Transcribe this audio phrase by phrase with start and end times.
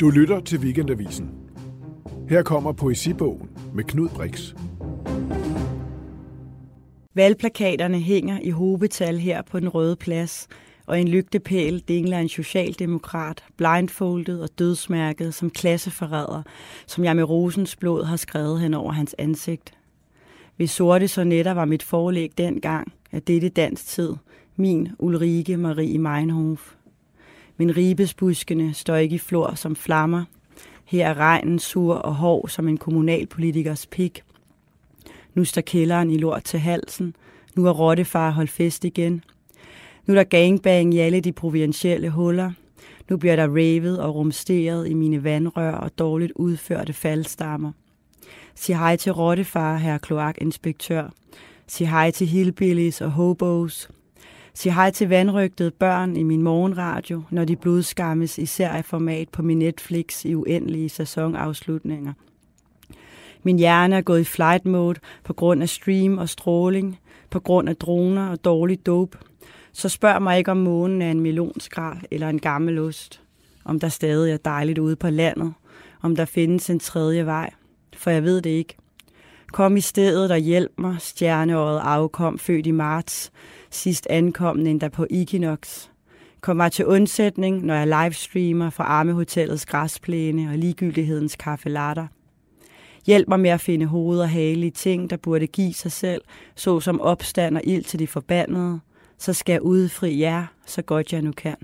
[0.00, 1.30] Du lytter til Weekendavisen.
[2.28, 4.54] Her kommer poesibogen med Knud Brix.
[7.14, 10.48] Valgplakaterne hænger i hobetal her på den røde plads,
[10.86, 16.42] og en lygtepæl dingler en socialdemokrat, blindfoldet og dødsmærket som klasseforræder,
[16.86, 19.74] som jeg med rosens blod har skrevet hen over hans ansigt.
[20.58, 24.12] Ved sorte sonetter var mit forlæg dengang, at dette dansk tid,
[24.56, 26.74] min Ulrike Marie Meinhof.
[27.62, 30.24] Men ribesbuskene står ikke i flor som flammer.
[30.84, 34.22] Her er regnen sur og hård som en kommunalpolitikers pik.
[35.34, 37.14] Nu står kælderen i lort til halsen.
[37.54, 39.24] Nu er rottefar holdt fest igen.
[40.06, 42.52] Nu er der gangbang i alle de provincielle huller.
[43.10, 47.72] Nu bliver der ravet og rumsteret i mine vandrør og dårligt udførte faldstammer.
[48.54, 51.10] Sig hej til rottefar, herre kloakinspektør.
[51.66, 53.90] Sig hej til hillbillies og hobos.
[54.54, 59.58] Sig hej til vandrygtede børn i min morgenradio, når de blodskammes i serieformat på min
[59.58, 62.12] Netflix i uendelige sæsonafslutninger.
[63.42, 66.98] Min hjerne er gået i flight mode på grund af stream og stråling,
[67.30, 69.18] på grund af droner og dårlig dope.
[69.72, 73.22] Så spørg mig ikke om månen er en melonskral eller en gammel ost.
[73.64, 75.52] Om der stadig er dejligt ude på landet.
[76.02, 77.50] Om der findes en tredje vej.
[77.96, 78.76] For jeg ved det ikke.
[79.52, 83.32] Kom i stedet og hjælp mig, stjerneåret afkom, født i marts,
[83.72, 85.88] sidst ankommende endda på Equinox.
[86.40, 92.06] Kom mig til undsætning, når jeg livestreamer fra Armehotellets græsplæne og ligegyldighedens kaffelatter.
[93.06, 96.22] Hjælp mig med at finde hoved og hale i ting, der burde give sig selv,
[96.54, 98.80] såsom opstand og ild til de forbandede.
[99.18, 101.56] Så skal jeg udfri jer, så godt jeg nu kan.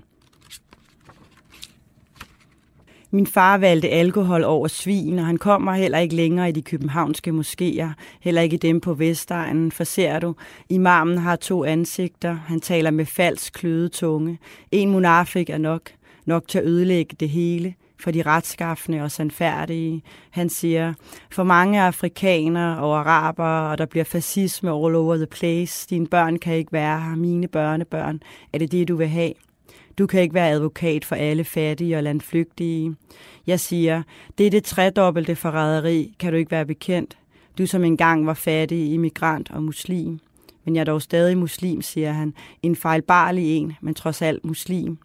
[3.11, 7.31] Min far valgte alkohol over svin, og han kommer heller ikke længere i de københavnske
[7.31, 7.87] moskéer,
[8.21, 10.35] heller ikke dem på Vestegnen, for ser du,
[10.69, 14.39] imamen har to ansigter, han taler med falsk kløde tunge.
[14.71, 15.81] En monarfik er nok,
[16.25, 20.03] nok til at ødelægge det hele, for de retskaffende og sandfærdige.
[20.29, 20.93] Han siger,
[21.31, 25.87] for mange afrikanere og arabere, og der bliver fascisme all over the place.
[25.89, 28.21] Dine børn kan ikke være her, mine børnebørn.
[28.53, 29.33] Er det det, du vil have?
[29.99, 32.95] Du kan ikke være advokat for alle fattige og landflygtige.
[33.47, 34.03] Jeg siger,
[34.37, 37.17] det er det tredobbelte forræderi, kan du ikke være bekendt.
[37.57, 40.19] Du som engang var fattig, immigrant og muslim.
[40.65, 42.33] Men jeg er dog stadig muslim, siger han.
[42.63, 44.97] En fejlbarlig en, men trods alt muslim.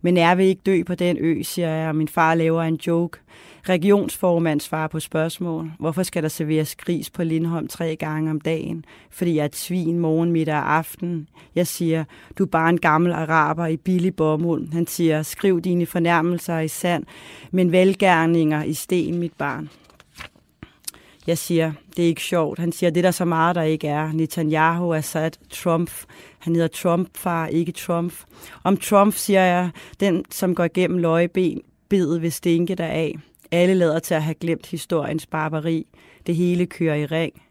[0.00, 2.78] Men er vil ikke dø på den ø, siger jeg, og min far laver en
[2.86, 3.18] joke.
[3.68, 5.72] Regionsformand svarer på spørgsmål.
[5.78, 8.84] Hvorfor skal der serveres gris på Lindholm tre gange om dagen?
[9.10, 11.28] Fordi jeg er et svin morgen, middag og aften.
[11.54, 12.04] Jeg siger,
[12.38, 14.72] du er bare en gammel araber i billig bomuld.
[14.72, 17.04] Han siger, skriv dine fornærmelser i sand,
[17.50, 19.68] men velgærninger i sten, mit barn.
[21.26, 22.58] Jeg siger, det er ikke sjovt.
[22.58, 24.12] Han siger, det er der så meget, der ikke er.
[24.12, 25.90] Netanyahu, Assad, Trump.
[26.38, 28.12] Han hedder Trump, far, ikke Trump.
[28.64, 33.16] Om Trump siger jeg, den, som går igennem løjeben, bid ved stinke af.
[33.50, 35.86] Alle lader til at have glemt historiens barbari.
[36.26, 37.42] Det hele kører i ring.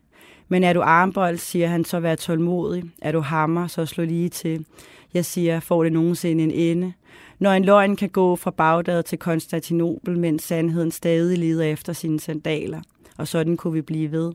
[0.47, 2.83] Men er du armbold, siger han, så vær tålmodig.
[3.01, 4.65] Er du hammer, så slå lige til.
[5.13, 6.93] Jeg siger, får det nogensinde en ende?
[7.39, 12.19] Når en løgn kan gå fra Bagdad til Konstantinopel, mens sandheden stadig lider efter sine
[12.19, 12.81] sandaler.
[13.17, 14.33] Og sådan kunne vi blive ved.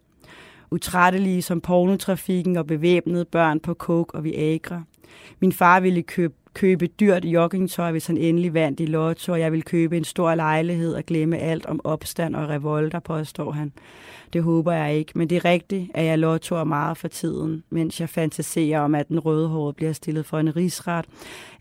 [0.70, 4.82] Utrættelige som pornotrafikken og bevæbnede børn på coke og Viagra.
[5.40, 9.52] Min far ville købe købe dyrt joggingtøj, hvis han endelig vandt i lotto, og jeg
[9.52, 13.72] vil købe en stor lejlighed og glemme alt om opstand og revolter, påstår han.
[14.32, 18.00] Det håber jeg ikke, men det er rigtigt, at jeg lottoer meget for tiden, mens
[18.00, 21.04] jeg fantaserer om, at den røde hår bliver stillet for en rigsret.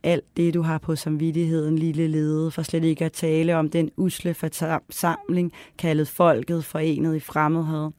[0.03, 3.91] Alt det, du har på samvittigheden, lille lede, for slet ikke at tale om den
[3.97, 7.89] usle forsamling, kaldet folket forenet i fremmedhed.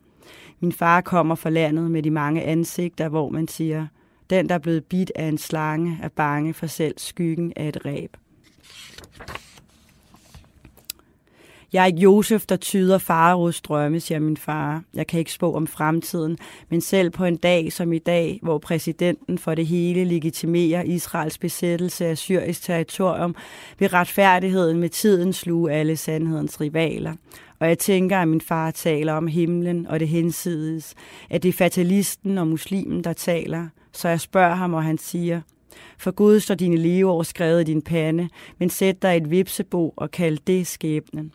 [0.61, 3.87] Min far kommer fra landet med de mange ansigter, hvor man siger–
[4.31, 7.85] den, der er blevet bidt af en slange, er bange for selv skyggen af et
[7.87, 8.17] ræb.
[11.73, 14.83] Jeg er ikke Josef, der tyder Faraos drømme, siger min far.
[14.95, 18.59] Jeg kan ikke spå om fremtiden, men selv på en dag som i dag, hvor
[18.59, 23.35] præsidenten for det hele legitimerer Israels besættelse af Syrisk territorium,
[23.79, 27.15] vil retfærdigheden med tiden sluge alle sandhedens rivaler.
[27.61, 30.95] Og jeg tænker, at min far taler om himlen og det hensides,
[31.31, 33.69] at det er fatalisten og muslimen, der taler.
[33.93, 35.41] Så jeg spørger ham, og han siger,
[35.99, 38.29] for Gud står dine leveår skrevet i din pande,
[38.59, 41.33] men sæt dig et vipsebo og kald det skæbnen.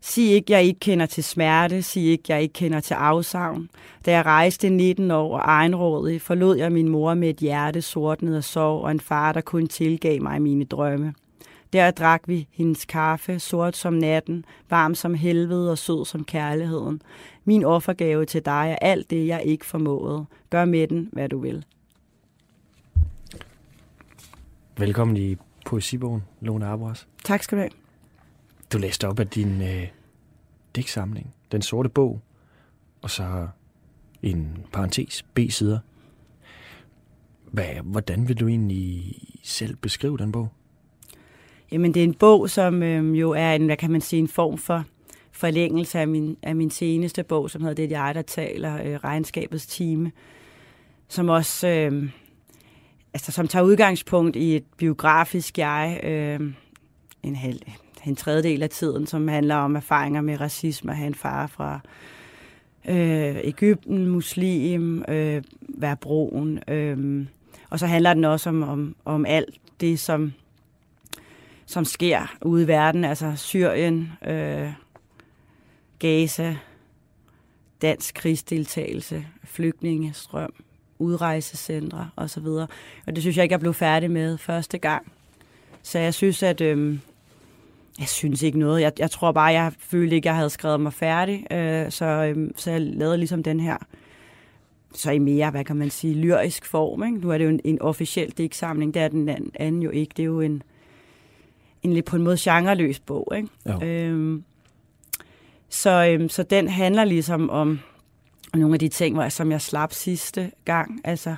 [0.00, 1.82] Sig ikke, jeg ikke kender til smerte.
[1.82, 3.68] Sig ikke, jeg ikke kender til afsavn.
[4.06, 8.36] Da jeg rejste 19 år og egenrådig, forlod jeg min mor med et hjerte sortnet
[8.36, 11.14] af sorg og en far, der kun tilgav mig mine drømme.
[11.72, 17.02] Der drak vi hendes kaffe, sort som natten, varm som helvede og sød som kærligheden.
[17.44, 20.26] Min offergave til dig er alt det, jeg ikke formåede.
[20.50, 21.64] Gør med den, hvad du vil.
[24.78, 25.36] Velkommen i
[25.66, 27.08] Poesibogen, Lone Arbras.
[27.24, 27.70] Tak skal du have.
[28.72, 29.88] Du læste op af din øh,
[30.76, 32.20] digtsamling, Den Sorte Bog,
[33.02, 33.48] og så
[34.22, 35.78] en parentes, B-sider.
[37.50, 40.48] Hvad, hvordan vil du egentlig selv beskrive den bog?
[41.72, 44.28] Jamen, det er en bog, som øh, jo er en, hvad kan man sige, en
[44.28, 44.84] form for
[45.32, 48.94] forlængelse af min, af min seneste bog, som hedder Det er jeg, der taler, øh,
[49.04, 50.12] Regnskabets time,
[51.08, 52.08] som også øh,
[53.14, 56.40] altså, som tager udgangspunkt i et biografisk jeg, øh,
[57.22, 57.60] en, halv,
[58.06, 61.80] en tredjedel af tiden, som handler om erfaringer med racisme, at have en far fra
[62.88, 66.60] øh, Ægypten, muslim, øh, være broen.
[66.68, 67.26] Øh,
[67.70, 70.32] og så handler den også om, om, om alt det, som,
[71.66, 74.72] som sker ude i verden, altså Syrien, øh,
[75.98, 76.56] Gaza,
[77.82, 80.54] dansk krigsdeltagelse, flygtningestrøm,
[80.98, 82.46] udrejsecentre osv.
[82.46, 82.68] Og
[83.06, 85.12] det synes jeg ikke, jeg blev færdig med første gang.
[85.82, 86.60] Så jeg synes, at...
[86.60, 86.98] Øh,
[87.98, 88.82] jeg synes ikke noget.
[88.82, 91.46] Jeg, jeg tror bare, jeg følte ikke, jeg havde skrevet mig færdig.
[91.52, 93.76] Øh, så, øh, så jeg lavede ligesom den her
[94.94, 97.04] så i mere, hvad kan man sige, lyrisk form.
[97.04, 97.18] Ikke?
[97.18, 100.12] Nu er det jo en, en officiel digtsamling, det er den anden jo ikke.
[100.16, 100.62] Det er jo en,
[101.82, 103.32] en lidt på en måde genreløs bog.
[103.36, 103.48] Ikke?
[103.82, 104.44] Øhm,
[105.68, 107.80] så, øhm, så den handler ligesom om
[108.54, 111.00] nogle af de ting, hvor, som jeg slap sidste gang.
[111.04, 111.36] Altså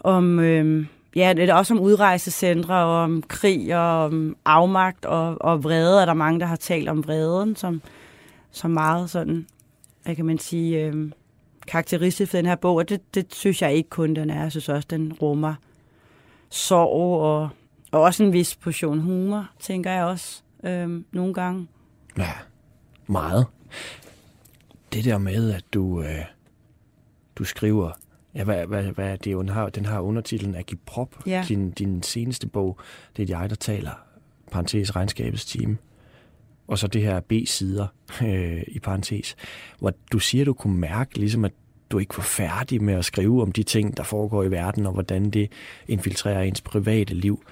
[0.00, 0.86] om, øhm,
[1.16, 6.00] ja, det er også om udrejsecentre, og om krig, og om afmagt, og, og vrede.
[6.00, 7.82] Er der mange, der har talt om vreden, som,
[8.50, 9.46] som meget sådan,
[10.04, 11.12] hvad kan man sige, øhm,
[11.66, 14.42] karakteristisk for den her bog, og det, det synes jeg ikke kun den er.
[14.42, 15.54] Jeg synes også, den rummer
[16.50, 17.48] sorg og,
[17.92, 21.68] og også en vis portion humor, tænker jeg også øhm, nogle gange.
[22.18, 22.32] Ja,
[23.06, 23.46] meget.
[24.92, 26.24] Det der med, at du, øh,
[27.36, 27.90] du skriver,
[28.34, 31.44] ja, hvad, hvad, hvad er det, den har, den har undertitlen Agiprop, ja.
[31.48, 32.78] din, din seneste bog,
[33.16, 33.92] det er jeg, der taler,
[34.50, 35.78] parentes regnskabets time
[36.66, 37.86] og så det her B-sider
[38.26, 39.36] øh, i parentes,
[39.78, 41.52] hvor du siger, du kunne mærke, ligesom at
[41.90, 44.92] du ikke var færdig med at skrive om de ting, der foregår i verden, og
[44.92, 45.52] hvordan det
[45.88, 47.42] infiltrerer ens private liv.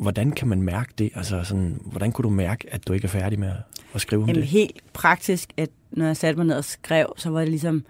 [0.00, 1.10] Hvordan kan man mærke det?
[1.14, 3.52] Altså sådan, hvordan kunne du mærke, at du ikke er færdig med
[3.94, 4.48] at skrive om Jamen, det?
[4.48, 7.84] Helt praktisk, at når jeg satte mig ned og skrev, så var det ligesom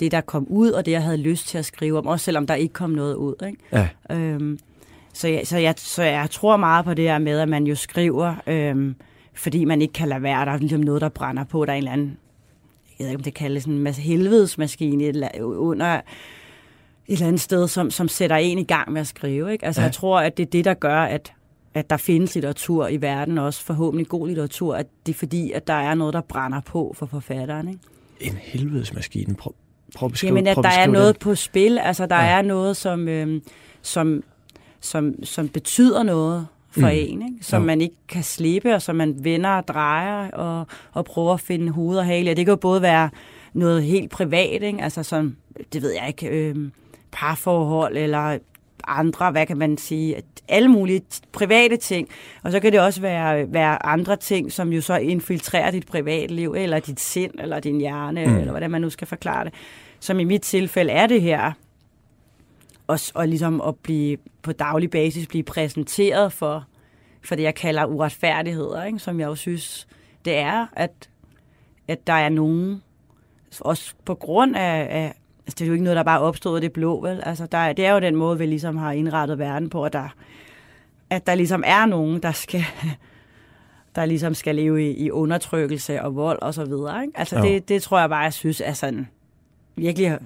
[0.00, 2.46] det, der kom ud, og det, jeg havde lyst til at skrive om, også selvom
[2.46, 3.34] der ikke kom noget ud.
[3.46, 3.58] Ikke?
[3.72, 4.16] Ja.
[4.16, 4.58] Øhm,
[5.12, 7.74] så, jeg, så, jeg, så jeg tror meget på det her med, at man jo
[7.74, 8.34] skriver...
[8.46, 8.96] Øhm,
[9.34, 10.44] fordi man ikke kan lade være.
[10.44, 11.64] Der er ligesom noget, der brænder på.
[11.64, 12.16] Der er en eller anden,
[12.98, 16.00] jeg ved ikke, om det kaldes en masse helvedesmaskine under
[17.10, 19.52] et eller andet sted, som, som sætter en i gang med at skrive.
[19.52, 19.64] Ikke?
[19.64, 19.84] Altså, ja.
[19.84, 21.32] jeg tror, at det er det, der gør, at,
[21.74, 25.66] at der findes litteratur i verden, også forhåbentlig god litteratur, at det er fordi, at
[25.66, 27.68] der er noget, der brænder på for forfatteren.
[27.68, 27.80] Ikke?
[28.20, 29.34] En helvedesmaskine?
[29.34, 29.54] Prøv,
[29.96, 30.92] prøv at beskrive, Jamen, at prøv der er den.
[30.92, 31.78] noget på spil.
[31.78, 32.38] Altså, der ja.
[32.38, 33.42] er noget, som, øhm,
[33.82, 34.22] som,
[34.80, 36.86] som, som betyder noget for mm.
[36.92, 37.44] en, ikke?
[37.44, 37.66] som jo.
[37.66, 41.72] man ikke kan slippe, og som man vender og drejer og, og prøver at finde
[41.72, 42.30] hoved og hale.
[42.30, 43.10] Og det kan jo både være
[43.52, 44.82] noget helt privat, ikke?
[44.82, 45.36] altså som,
[45.72, 46.70] det ved jeg ikke, øh,
[47.12, 48.38] parforhold eller
[48.86, 51.02] andre, hvad kan man sige, alle mulige
[51.32, 52.08] private ting.
[52.42, 56.54] Og så kan det også være, være andre ting, som jo så infiltrerer dit privatliv,
[56.58, 58.36] eller dit sind, eller din hjerne, mm.
[58.36, 59.54] eller hvordan man nu skal forklare det.
[60.00, 61.52] Som i mit tilfælde er det her,
[62.86, 66.64] og, og ligesom at blive på daglig basis blive præsenteret for,
[67.22, 68.98] for det, jeg kalder uretfærdigheder, ikke?
[68.98, 69.88] som jeg jo synes,
[70.24, 71.10] det er, at,
[71.88, 72.82] at der er nogen,
[73.60, 75.14] også på grund af, af
[75.50, 77.22] altså det er jo ikke noget, der bare opstået af det blå, vel?
[77.22, 80.08] Altså, der, det er jo den måde, vi ligesom har indrettet verden på, at der,
[81.10, 82.64] at der ligesom er nogen, der skal,
[83.96, 87.02] der ligesom skal leve i, i undertrykkelse og vold og så videre.
[87.02, 87.18] Ikke?
[87.18, 89.08] Altså, det, det tror jeg bare, jeg synes er sådan
[89.76, 90.18] virkelig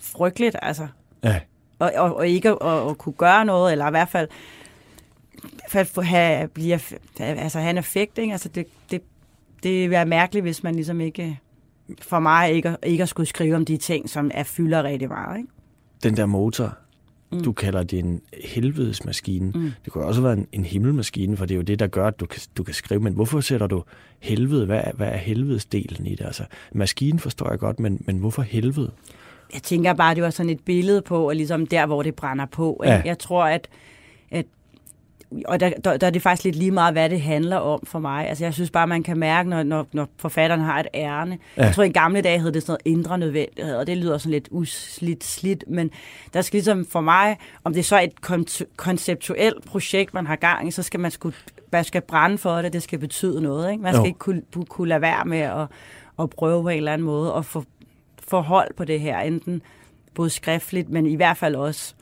[0.00, 0.86] frygteligt, altså.
[1.24, 1.40] Ja.
[1.78, 4.28] Og, og, og ikke at, at kunne gøre noget, eller i hvert fald
[5.68, 6.80] for at have, blive,
[7.18, 8.32] altså, have en effekt, ikke?
[8.32, 9.02] Altså, det, det,
[9.62, 11.40] det vil være mærkeligt, hvis man ligesom ikke,
[12.02, 15.38] for mig ikke, ikke at skulle skrive om de ting, som er fylder rigtig meget,
[15.38, 15.48] ikke?
[16.02, 16.76] Den der motor,
[17.32, 17.44] mm.
[17.44, 19.50] du kalder det en helvedesmaskine.
[19.50, 19.72] Mm.
[19.84, 22.20] Det kunne også være en, en himmelmaskine, for det er jo det, der gør, at
[22.20, 23.00] du kan, du kan skrive.
[23.00, 23.84] Men hvorfor sætter du
[24.20, 24.66] helvede?
[24.66, 26.24] Hvad, hvad er helvedesdelen i det?
[26.24, 28.90] Altså, maskinen forstår jeg godt, men, men hvorfor helvede?
[29.54, 32.46] Jeg tænker bare, det var sådan et billede på, og ligesom der, hvor det brænder
[32.46, 32.80] på.
[32.84, 32.94] Ikke?
[32.94, 33.02] Ja.
[33.04, 33.68] Jeg tror, at
[35.46, 37.98] og der, der, der er det faktisk lidt lige meget, hvad det handler om for
[37.98, 38.28] mig.
[38.28, 41.38] Altså, jeg synes bare, man kan mærke, når, når, når forfatteren har et ærne.
[41.56, 41.64] Ja.
[41.64, 44.32] Jeg tror, i gamle dage hed det sådan noget indre nødvendighed, og det lyder sådan
[44.32, 45.90] lidt uslidt slidt, men
[46.34, 50.36] der skal ligesom for mig, om det er så et kon- konceptuelt projekt, man har
[50.36, 51.36] gang i, så skal man skulle,
[51.72, 53.70] man skal brænde for det, det skal betyde noget.
[53.70, 53.82] Ikke?
[53.82, 54.06] Man skal jo.
[54.06, 55.66] ikke kunne, kunne lade være med at,
[56.18, 57.64] at prøve på en eller anden måde at få
[58.28, 59.62] forhold på det her, enten
[60.14, 61.94] både skriftligt, men i hvert fald også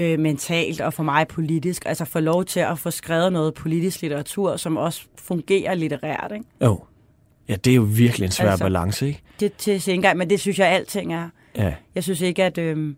[0.00, 1.82] øh, mentalt og for mig politisk.
[1.86, 6.32] Altså få lov til at få skrevet noget politisk litteratur, som også fungerer litterært.
[6.34, 6.44] Ikke?
[6.64, 6.80] Jo.
[7.48, 9.22] Ja, det er jo virkelig en svær altså, balance, ikke?
[9.40, 11.28] Det til sin gang, men det synes jeg alting er.
[11.56, 11.74] Ja.
[11.94, 12.94] Jeg synes ikke, at, øh,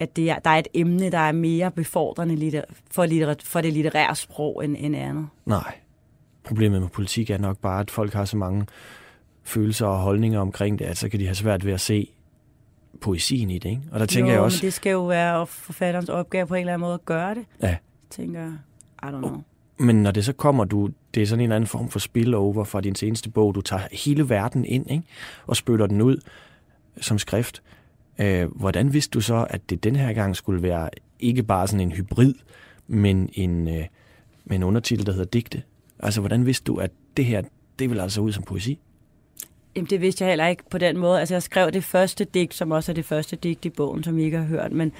[0.00, 3.60] at det er, der er et emne, der er mere befordrende litter, for, litter, for
[3.60, 5.26] det litterære sprog end, end andet.
[5.46, 5.74] Nej.
[6.44, 8.66] Problemet med politik er nok bare, at folk har så mange
[9.44, 12.10] følelser og holdninger omkring det, at så kan de have svært ved at se
[13.00, 13.82] poesien i det, ikke?
[13.92, 14.58] Og der tænker jo, jeg også...
[14.58, 17.44] men det skal jo være forfatterens opgave på en eller anden måde at gøre det.
[17.62, 17.76] Ja.
[18.10, 18.52] Tænker jeg,
[19.02, 19.42] I don't know.
[19.78, 22.64] Men når det så kommer, du, det er sådan en eller anden form for spillover
[22.64, 25.04] fra din seneste bog, du tager hele verden ind, ikke?
[25.46, 26.16] Og spytter den ud
[27.00, 27.62] som skrift.
[28.18, 31.80] Øh, hvordan vidste du så, at det den her gang skulle være ikke bare sådan
[31.80, 32.34] en hybrid,
[32.86, 33.84] men en, øh,
[34.44, 35.62] med en undertitel, der hedder digte?
[35.98, 37.42] Altså, hvordan vidste du, at det her,
[37.78, 38.78] det vil altså ud som poesi?
[39.76, 41.20] Jamen, det vidste jeg heller ikke på den måde.
[41.20, 44.18] Altså, jeg skrev det første digt, som også er det første digt i bogen, som
[44.18, 44.92] I ikke har hørt, men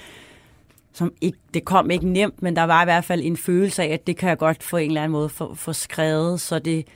[0.92, 3.88] som ikke, det kom ikke nemt, men der var i hvert fald en følelse af,
[3.88, 6.86] at det kan jeg godt få en eller anden måde få, få skrevet, så det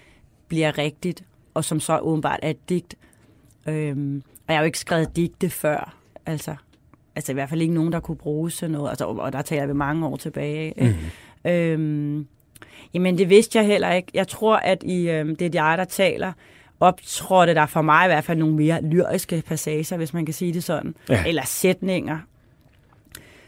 [0.48, 2.94] bliver rigtigt, og som så åbenbart er et digt.
[3.68, 6.54] Øhm, og jeg har jo ikke skrevet digte før, altså,
[7.16, 9.66] altså i hvert fald ikke nogen, der kunne bruge sådan noget, altså, og der taler
[9.66, 10.74] vi mange år tilbage.
[11.44, 11.50] Mm.
[11.50, 12.26] Øhm,
[12.94, 14.10] jamen, det vidste jeg heller ikke.
[14.14, 16.32] Jeg tror, at i, øhm, det er dig, der taler,
[16.80, 20.52] optrådte der for mig i hvert fald nogle mere lyriske passager, hvis man kan sige
[20.52, 20.94] det sådan.
[21.08, 21.24] Ja.
[21.26, 22.18] Eller sætninger,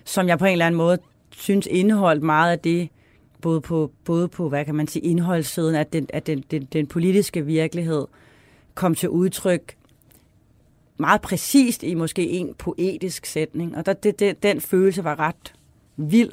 [0.04, 0.98] som jeg på en eller anden måde
[1.30, 2.88] synes indeholdt meget af det,
[3.40, 6.86] både på, både på hvad kan man sige, indholdssiden, at, den, at den, den, den
[6.86, 8.06] politiske virkelighed
[8.74, 9.76] kom til udtryk
[11.00, 13.76] meget præcist i måske en poetisk sætning.
[13.76, 15.54] Og der, det, det, den følelse var ret
[15.96, 16.32] vild.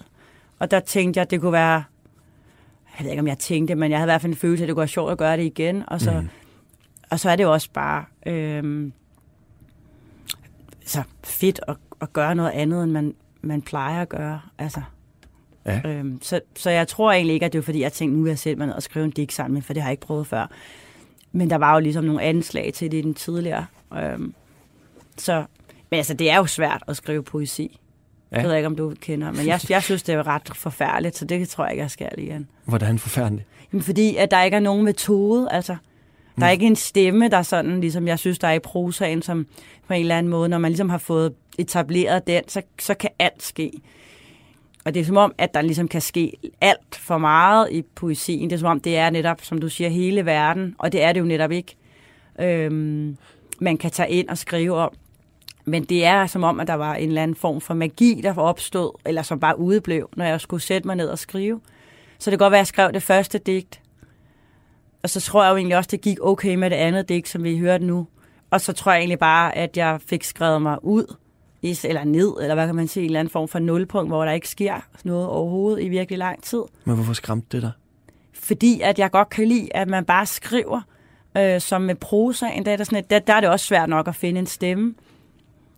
[0.60, 1.84] Og der tænkte jeg, at det kunne være...
[2.98, 4.68] Jeg ved ikke, om jeg tænkte, men jeg havde i hvert fald en følelse, at
[4.68, 5.84] det kunne være sjovt at gøre det igen.
[5.88, 6.28] Og så, mm.
[7.10, 8.94] Og så er det jo også bare øhm,
[10.86, 14.42] så fedt at, at gøre noget andet, end man, man plejer at gøre.
[14.58, 14.82] Altså,
[15.66, 15.82] ja.
[15.86, 18.30] øhm, så, så jeg tror egentlig ikke, at det er fordi, jeg tænkte, nu vil
[18.30, 20.48] jeg sætte mig ned og skrive en digtsamling, for det har jeg ikke prøvet før.
[21.32, 23.66] Men der var jo ligesom nogle anslag til det i den tidligere.
[23.94, 24.34] Øhm,
[25.18, 25.46] så,
[25.90, 27.80] men altså, det er jo svært at skrive poesi.
[28.32, 28.38] Ja.
[28.38, 31.26] Jeg ved ikke, om du kender, men jeg, jeg synes, det er ret forfærdeligt, så
[31.26, 32.48] det tror jeg ikke, jeg skal igen.
[32.66, 33.48] Hvordan forfærdeligt?
[33.74, 35.76] Jamen, fordi at der ikke er nogen metode, altså.
[36.40, 39.48] Der er ikke en stemme, der sådan, ligesom jeg synes, der er i prosaen, som
[39.88, 43.10] på en eller anden måde, når man ligesom har fået etableret den, så, så kan
[43.20, 43.72] alt ske.
[44.86, 48.50] Og det er som om, at der ligesom kan ske alt for meget i poesien.
[48.50, 51.14] Det er som om, det er netop, som du siger, hele verden, og det er
[51.14, 51.76] det jo netop ikke.
[52.40, 53.18] Øhm,
[53.60, 54.92] man kan tage ind og skrive om.
[55.66, 58.38] Men det er som om, at der var en eller anden form for magi, der
[58.38, 61.62] opstod, eller som bare udeblev, når jeg skulle sætte mig ned og skrive.
[62.20, 63.82] Så det kan godt være, at jeg skrev det første digt.
[65.08, 67.44] Og så tror jeg jo egentlig også, det gik okay med det andet digt, som
[67.44, 68.08] vi hørte nu.
[68.52, 71.16] Og så tror jeg egentlig bare, at jeg fik skrevet mig ud,
[71.64, 74.32] eller ned, eller hvad kan man sige, en eller anden form for nulpunkt, hvor der
[74.32, 76.62] ikke sker noget overhovedet i virkelig lang tid.
[76.86, 77.72] Men hvorfor skræmte det dig?
[78.34, 80.82] Fordi at jeg godt kan lide, at man bare skriver,
[81.38, 83.90] øh, som med prosaen, der er, der, sådan et, der, der er det også svært
[83.90, 84.96] nok at finde en stemme.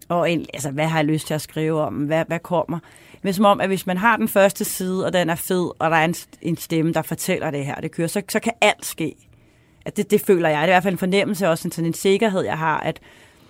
[0.10, 1.94] Og en, altså, hvad har jeg lyst til at skrive om?
[1.94, 2.80] Hvad, hvad kommer?
[3.22, 5.92] Men som om, at hvis man har den første side, og den er fed, og
[5.92, 8.86] der er en, en stemme, der fortæller det her, det kører, så, så kan alt
[8.86, 9.16] ske.
[9.86, 10.58] At det, det føler jeg.
[10.58, 13.00] Det er i hvert fald en fornemmelse, også en, sådan en sikkerhed, jeg har, at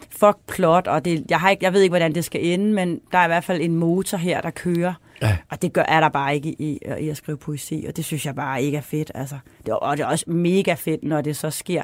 [0.10, 3.02] fuck plot, og det, jeg, har ikke, jeg ved ikke, hvordan det skal ende, men
[3.12, 4.94] der er i hvert fald en motor her, der kører.
[5.22, 5.38] Ja.
[5.52, 8.26] Og det gør, er der bare ikke i, i at skrive poesi, og det synes
[8.26, 9.12] jeg bare ikke er fedt.
[9.16, 9.36] Altså,
[9.66, 11.84] det, og det er også mega fedt, når det så sker.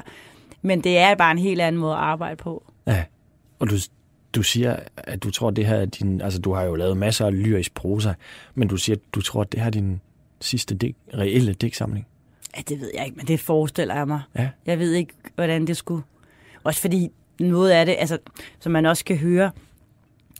[0.62, 2.72] Men det er bare en helt anden måde at arbejde på.
[2.86, 3.04] Ja,
[3.58, 3.76] og du,
[4.36, 6.20] du siger, at du tror, det her er din...
[6.20, 8.12] Altså, du har jo lavet masser af lyrisk prosa,
[8.54, 10.00] men du siger, at du tror, at det her er din
[10.40, 12.06] sidste dig, reelle digtsamling.
[12.56, 14.20] Ja, det ved jeg ikke, men det forestiller jeg mig.
[14.38, 14.48] Ja.
[14.66, 16.02] Jeg ved ikke, hvordan det skulle...
[16.64, 18.18] Også fordi noget af det, altså,
[18.60, 19.50] som man også kan høre,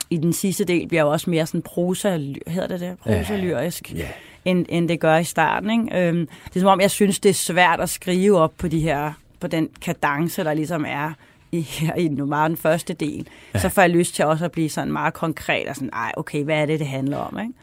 [0.09, 2.97] i den sidste del bliver jo også mere sådan prosa, hedder det det?
[2.99, 4.07] Prosa-lyrisk, ja.
[4.45, 5.69] end, end det gør i starten.
[5.69, 6.07] Ikke?
[6.07, 8.79] Øhm, det er som om, jeg synes, det er svært at skrive op på de
[8.79, 11.13] her på den kadence, der ligesom er
[11.51, 13.27] i, i nu meget den første del.
[13.53, 13.59] Ja.
[13.59, 16.43] Så får jeg lyst til også at blive sådan meget konkret og sådan, ej, okay,
[16.43, 17.39] hvad er det, det handler om?
[17.39, 17.53] Ikke?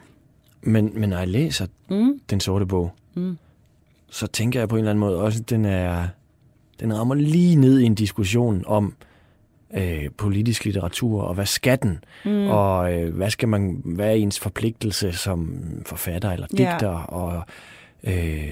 [0.63, 2.21] Men, men når jeg læser mm.
[2.31, 3.39] den sorte bog, mm.
[4.11, 6.09] så tænker jeg på en eller anden måde også, at den er
[6.81, 8.95] den rammer lige ned i en diskussion om,
[9.75, 12.05] øh, politisk litteratur, og hvad skal den?
[12.25, 12.47] Mm.
[12.47, 16.93] Og øh, hvad skal man, hvad er ens forpligtelse som forfatter eller digter?
[16.93, 17.13] Yeah.
[17.13, 17.43] Og
[18.05, 18.49] øh,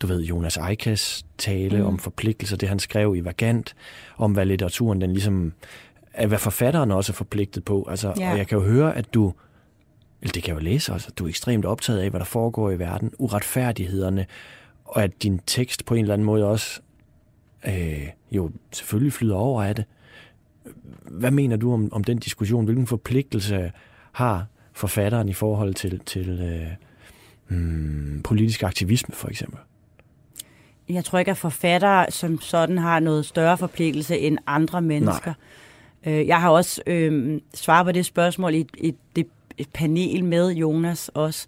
[0.00, 1.86] du ved, Jonas Eikas tale mm.
[1.86, 3.74] om forpligtelser, det han skrev i Vagant,
[4.16, 5.52] om hvad litteraturen, den ligesom,
[6.26, 7.86] hvad forfatteren også er forpligtet på.
[7.90, 8.32] Altså, yeah.
[8.32, 9.34] Og jeg kan jo høre, at du,
[10.22, 12.26] eller det kan jeg jo læse også, at du er ekstremt optaget af, hvad der
[12.26, 14.26] foregår i verden, uretfærdighederne,
[14.84, 16.80] og at din tekst på en eller anden måde også
[17.66, 19.84] øh, jo selvfølgelig flyder over af det.
[21.02, 22.64] Hvad mener du om, om den diskussion?
[22.64, 23.72] Hvilken forpligtelse
[24.12, 26.66] har forfatteren i forhold til, til øh,
[27.48, 29.58] hmm, politisk aktivisme, for eksempel?
[30.90, 35.32] Jeg tror ikke, at forfattere som sådan har noget større forpligtelse end andre mennesker.
[36.04, 36.14] Nej.
[36.14, 39.26] Øh, jeg har også øh, svaret på det spørgsmål i, i det
[39.58, 41.46] et panel med Jonas også.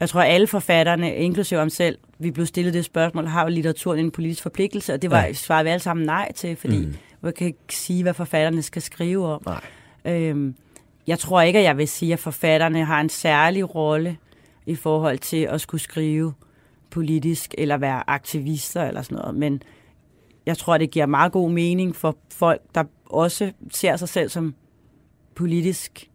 [0.00, 3.48] Jeg tror, at alle forfatterne, inklusive om selv, vi blev stillet det spørgsmål, har jo
[3.48, 5.32] litteraturen en politisk forpligtelse, og det var, ja.
[5.32, 6.96] svaret vi alle sammen nej til, fordi mm.
[7.22, 9.42] vi kan ikke sige, hvad forfatterne skal skrive om.
[9.46, 9.60] Nej.
[10.04, 10.54] Øhm,
[11.06, 14.16] jeg tror ikke, at jeg vil sige, at forfatterne har en særlig rolle
[14.66, 16.34] i forhold til at skulle skrive
[16.90, 19.62] politisk eller være aktivister eller sådan noget, men
[20.46, 24.54] jeg tror, det giver meget god mening for folk, der også ser sig selv som
[25.34, 26.10] politisk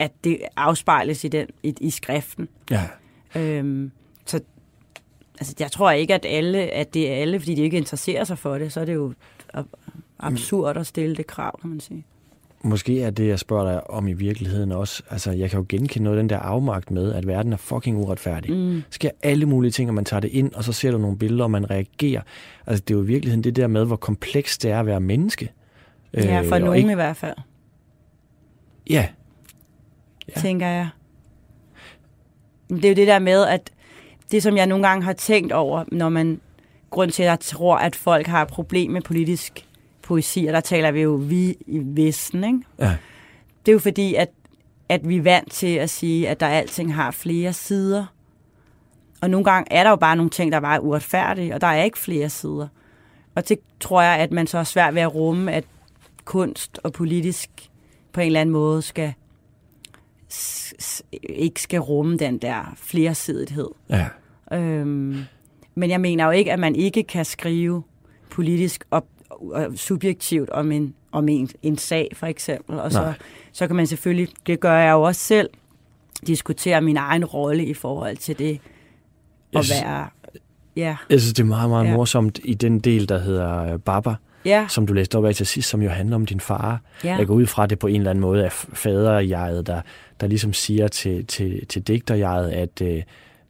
[0.00, 2.48] at det afspejles i, den, i, i skriften.
[2.70, 2.88] Ja.
[3.36, 3.90] Øhm,
[4.26, 4.40] så
[5.38, 8.38] altså, jeg tror ikke, at, alle, at det er alle, fordi de ikke interesserer sig
[8.38, 9.14] for det, så er det jo
[10.18, 12.06] absurd at stille det krav, kan man sige.
[12.64, 15.02] Måske er det, jeg spørger dig om i virkeligheden også.
[15.10, 17.98] Altså, jeg kan jo genkende noget af den der afmagt med, at verden er fucking
[17.98, 18.52] uretfærdig.
[18.52, 18.82] Mm.
[18.90, 21.44] sker alle mulige ting, og man tager det ind, og så ser du nogle billeder,
[21.44, 22.22] og man reagerer.
[22.66, 25.00] Altså, det er jo i virkeligheden det der med, hvor komplekst det er at være
[25.00, 25.52] menneske.
[26.14, 26.92] Ja, for øh, nogen ikke...
[26.92, 27.36] i hvert fald.
[28.90, 29.08] Ja,
[30.28, 30.40] ja.
[30.40, 30.88] tænker jeg.
[32.68, 33.70] Det er jo det der med, at
[34.30, 36.40] det, som jeg nogle gange har tænkt over, når man,
[36.90, 39.66] grund til, at jeg tror, at folk har et problem med politisk
[40.10, 42.58] poesi, og der taler vi jo vi i Vesten, ikke?
[42.78, 42.96] Ja.
[43.66, 44.28] Det er jo fordi, at,
[44.88, 48.06] at vi er vant til at sige, at der alting har flere sider.
[49.22, 51.66] Og nogle gange er der jo bare nogle ting, der er bare uretfærdige, og der
[51.66, 52.68] er ikke flere sider.
[53.34, 55.64] Og det tror jeg, at man så er svært ved at rumme, at
[56.24, 57.50] kunst og politisk
[58.12, 59.14] på en eller anden måde skal
[61.22, 63.68] ikke skal rumme den der flersidighed.
[63.90, 64.08] Ja.
[64.52, 65.24] Øhm,
[65.74, 67.82] men jeg mener jo ikke, at man ikke kan skrive
[68.30, 69.06] politisk og
[69.76, 72.80] subjektivt om en, om en, en sag, for eksempel.
[72.80, 73.12] Og så,
[73.52, 75.50] så kan man selvfølgelig, det gør jeg jo også selv,
[76.26, 78.60] diskutere min egen rolle i forhold til det
[79.56, 80.08] at være...
[80.76, 80.96] Ja.
[81.10, 81.92] Jeg synes, det er meget, meget ja.
[81.92, 84.14] morsomt i den del, der hedder Baba,
[84.44, 84.66] ja.
[84.68, 86.80] som du læste op af til sidst, som jo handler om din far.
[87.04, 87.16] Ja.
[87.16, 89.80] Jeg går ud fra det på en eller anden måde af faderjeget, der,
[90.20, 93.02] der ligesom siger til, til, til digterjeget, at øh,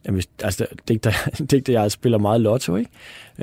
[0.08, 1.12] hvis, altså, digter,
[1.50, 2.90] digterjeget spiller meget lotto, ikke?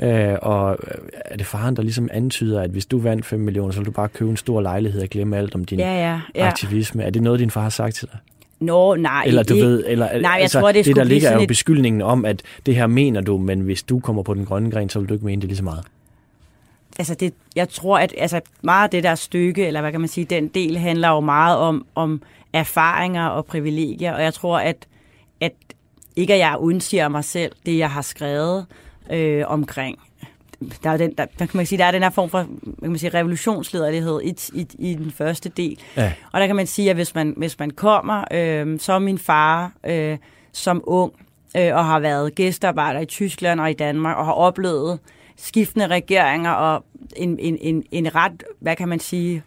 [0.02, 3.72] Øh, og øh, er det faren, der ligesom antyder, at hvis du vandt 5 millioner,
[3.72, 6.20] så vil du bare købe en stor lejlighed og glemme alt om din ja, ja,
[6.34, 6.46] ja.
[6.46, 7.04] aktivisme.
[7.04, 8.18] Er det noget, din far har sagt til dig?
[8.60, 9.24] Nå, nej.
[9.26, 9.66] Eller du ikke.
[9.66, 11.48] ved, eller, nej, jeg altså, tror, det, det der ligger er jo et...
[11.48, 14.88] beskyldningen om, at det her mener du, men hvis du kommer på den grønne gren,
[14.88, 15.84] så vil du ikke mene det lige så meget
[16.98, 20.08] altså det, jeg tror, at altså meget af det der stykke, eller hvad kan man
[20.08, 24.86] sige, den del handler jo meget om, om erfaringer og privilegier, og jeg tror, at,
[25.40, 25.52] at
[26.18, 28.66] ikke at jeg undsiger mig selv, det jeg har skrevet
[29.10, 29.98] øh, omkring.
[30.82, 32.42] Der er, den, der, der, kan man sige, der er den her form for
[32.82, 35.80] kan man sige, revolutionslederlighed i, i, i den første del.
[35.96, 36.12] Ja.
[36.32, 39.18] Og der kan man sige, at hvis man, hvis man kommer, øh, så er min
[39.18, 40.18] far øh,
[40.52, 41.12] som ung,
[41.56, 44.98] øh, og har været gæstearbejder i Tyskland og i Danmark, og har oplevet
[45.36, 46.84] skiftende regeringer og
[47.16, 49.42] en, en, en, en ret, hvad kan man sige,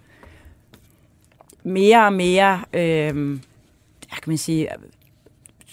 [1.64, 3.40] mere og mere, øh,
[4.10, 4.68] kan man sige,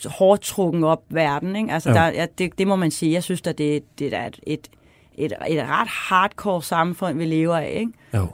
[0.06, 1.56] hårdt trukken op verden.
[1.56, 1.72] Ikke?
[1.72, 3.12] Altså, der, ja, det, det må man sige.
[3.12, 4.68] Jeg synes, at det, det er et, et,
[5.14, 7.76] et, et ret hardcore samfund, vi lever af.
[7.76, 7.92] Ikke?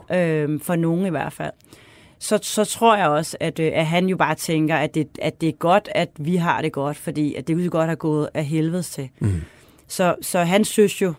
[0.09, 0.15] Jo.
[0.15, 1.51] Øh, for nogen i hvert fald.
[2.19, 5.41] Så, så tror jeg også, at, øh, at han jo bare tænker, at det, at
[5.41, 8.29] det er godt, at vi har det godt, fordi at det ville godt have gået
[8.33, 9.09] af helvede til.
[9.19, 9.41] Mm.
[9.87, 11.13] Så, så han synes jo,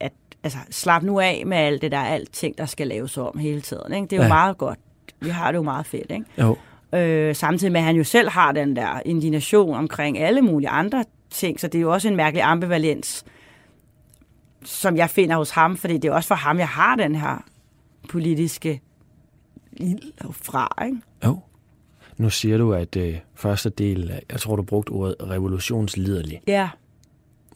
[0.00, 3.60] at altså, slap nu af med alt det der, alting, der skal laves om hele
[3.60, 3.92] tiden.
[3.92, 4.06] Ikke?
[4.06, 4.28] Det er jo ja.
[4.28, 4.78] meget godt.
[5.20, 6.10] Vi har det jo meget fedt.
[6.10, 6.24] Ikke?
[6.38, 6.56] Jo.
[6.94, 11.04] Øh, samtidig med, at han jo selv har den der indignation omkring alle mulige andre
[11.30, 13.24] ting, så det er jo også en mærkelig ambivalens,
[14.64, 17.44] som jeg finder hos ham, fordi det er også for ham, jeg har den her
[18.08, 18.80] politiske
[19.72, 20.84] ild fra.
[20.84, 20.98] Ikke?
[21.24, 21.38] Jo.
[22.16, 26.40] Nu siger du, at øh, første del, jeg tror, du brugte ordet revolutionsliderlig.
[26.46, 26.68] Ja.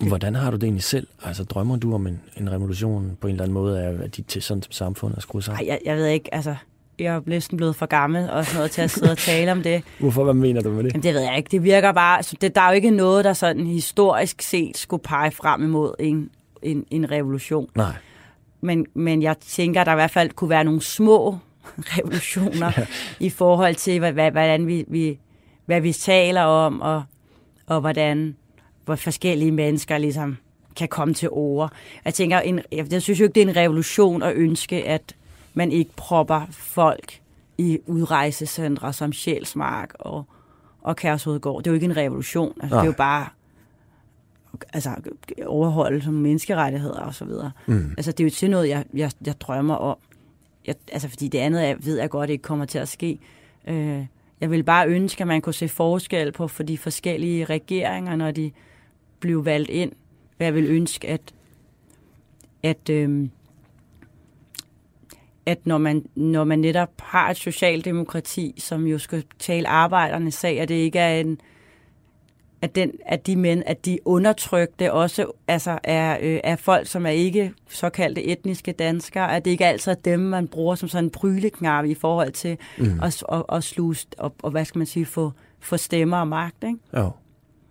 [0.06, 1.06] Hvordan har du det egentlig selv?
[1.22, 4.22] Altså drømmer du om en, en revolution på en eller anden måde af, at de
[4.22, 5.64] til sådan som samfund er skruet sammen?
[5.64, 6.34] Nej, jeg, jeg ved ikke.
[6.34, 6.56] Altså,
[6.98, 9.62] jeg er næsten blevet for gammel og sådan noget til at sidde og tale om
[9.62, 9.82] det.
[9.98, 10.24] Hvorfor?
[10.24, 10.92] Hvad mener du med det?
[10.92, 11.48] Jamen, det ved jeg ikke.
[11.50, 12.16] Det virker bare...
[12.16, 15.94] Altså, det, der er jo ikke noget, der sådan historisk set skulle pege frem imod
[15.98, 16.30] en,
[16.62, 17.68] en, en revolution.
[17.74, 17.92] Nej.
[18.60, 21.38] Men, men jeg tænker, at der i hvert fald kunne være nogle små
[21.96, 22.86] revolutioner ja.
[23.20, 25.18] i forhold til, hvad, hvordan vi, vi,
[25.66, 27.02] hvad vi taler om, og,
[27.66, 28.36] og hvordan
[28.84, 30.36] hvor forskellige mennesker ligesom
[30.76, 31.72] kan komme til ord.
[32.04, 35.14] Jeg tænker, en, jeg synes jo ikke, det er en revolution at ønske, at
[35.54, 37.20] man ikke propper folk
[37.58, 40.24] i udrejsecentre som Sjælsmark og,
[40.82, 41.62] og Kærshovedgård.
[41.62, 42.52] Det er jo ikke en revolution.
[42.60, 43.26] Altså, det er jo bare
[44.72, 44.90] altså,
[45.46, 47.50] overholde som menneskerettigheder og så videre.
[47.66, 47.94] Mm.
[47.96, 49.96] Altså, det er jo til noget, jeg, jeg, jeg drømmer om.
[50.66, 53.18] Jeg, altså, fordi det andet jeg ved jeg godt ikke kommer til at ske.
[53.68, 54.06] Øh,
[54.40, 58.30] jeg vil bare ønske, at man kunne se forskel på for de forskellige regeringer, når
[58.30, 58.50] de
[59.20, 59.92] blev valgt ind.
[60.38, 61.20] Jeg vil ønske, at,
[62.62, 63.28] at, øh,
[65.48, 70.60] at når, man, når man netop har et socialdemokrati, som jo skal tale arbejdernes sag,
[70.60, 71.40] at det ikke er en,
[72.62, 77.06] at, den, at de mænd, at de undertrykte også altså er, øh, er folk, som
[77.06, 81.04] er ikke såkaldte etniske danskere, at det ikke altid er dem, man bruger som sådan
[81.04, 83.00] en pryleknap i forhold til mm.
[83.02, 86.64] at, at, at sluse og, og, hvad skal man sige, få, få stemmer og magt.
[86.64, 86.78] Ikke?
[86.96, 87.10] Jo.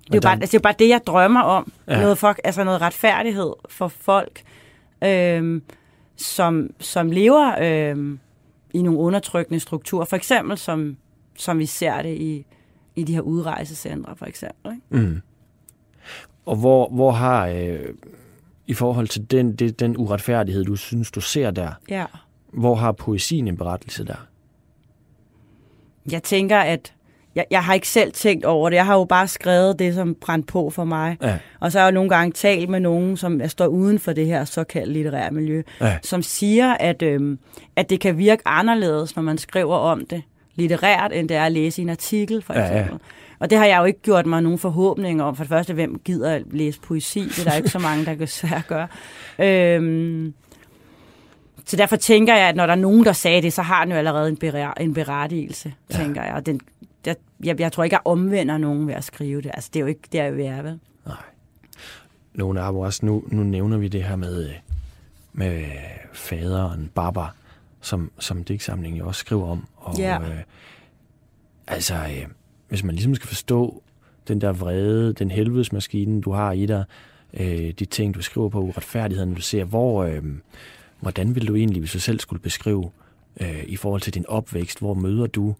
[0.06, 1.72] Det er, jo bare, altså, det er jo bare det, jeg drømmer om.
[1.88, 2.02] Ja.
[2.02, 4.42] Noget, for, altså noget retfærdighed for folk,
[5.04, 5.62] øh,
[6.18, 8.18] som, som lever øh,
[8.74, 10.06] i nogle undertrykkende strukturer.
[10.06, 10.98] For eksempel som,
[11.36, 12.46] som vi ser det i
[12.98, 14.72] i de her udrejsecentre, for eksempel.
[14.72, 15.06] Ikke?
[15.06, 15.22] Mm.
[16.46, 17.80] Og hvor, hvor har, øh,
[18.68, 22.06] i forhold til den, det, den uretfærdighed, du synes, du ser der, ja.
[22.54, 24.28] hvor har poesien en berettelse der?
[26.12, 26.94] Jeg tænker, at
[27.38, 28.76] jeg, jeg har ikke selv tænkt over det.
[28.76, 31.17] Jeg har jo bare skrevet det, som brændt på for mig.
[31.21, 31.38] Ja.
[31.60, 34.26] Og så har jeg jo nogle gange talt med nogen, som står uden for det
[34.26, 35.97] her såkaldte litterære miljø, ja.
[36.04, 37.38] som siger, at, øh,
[37.76, 40.21] at det kan virke anderledes, når man skriver om det
[40.56, 42.78] litterært, end det er at læse en artikel, for eksempel.
[42.78, 42.97] Ja, ja.
[43.39, 45.36] Og det har jeg jo ikke gjort mig nogen forhåbninger om.
[45.36, 47.19] For det første, hvem gider at læse poesi?
[47.19, 48.88] Det er der ikke så mange, der kan svært gøre.
[49.39, 50.34] Øhm,
[51.65, 53.91] så derfor tænker jeg, at når der er nogen, der sagde det, så har den
[53.91, 55.95] jo allerede en, berettigelse, en berettigelse, ja.
[55.95, 56.34] tænker jeg.
[56.34, 56.60] Og den,
[57.08, 59.52] jeg, jeg, jeg tror ikke, jeg omvender nogen ved at skrive det.
[59.54, 60.80] Altså, det er jo ikke det, jeg vil være, vel?
[61.06, 61.15] Nej.
[62.34, 64.50] Nogle af også, nu, nu nævner vi det her med,
[65.34, 65.65] med
[66.13, 67.26] faderen, Baba,
[67.82, 69.67] som, som digtsamlingen jo også skriver om.
[69.76, 70.22] Og, ja.
[70.22, 70.43] øh,
[71.67, 72.28] altså, øh,
[72.67, 73.84] hvis man ligesom skal forstå
[74.28, 76.84] den der vrede, den helvedesmaskine, du har i dig,
[77.34, 80.24] øh, de ting, du skriver på uretfærdigheden, du ser, hvor, øh,
[81.00, 82.91] hvordan vil du egentlig, hvis du selv skulle beskrive
[83.41, 85.56] øh, i forhold til din opvækst, hvor møder du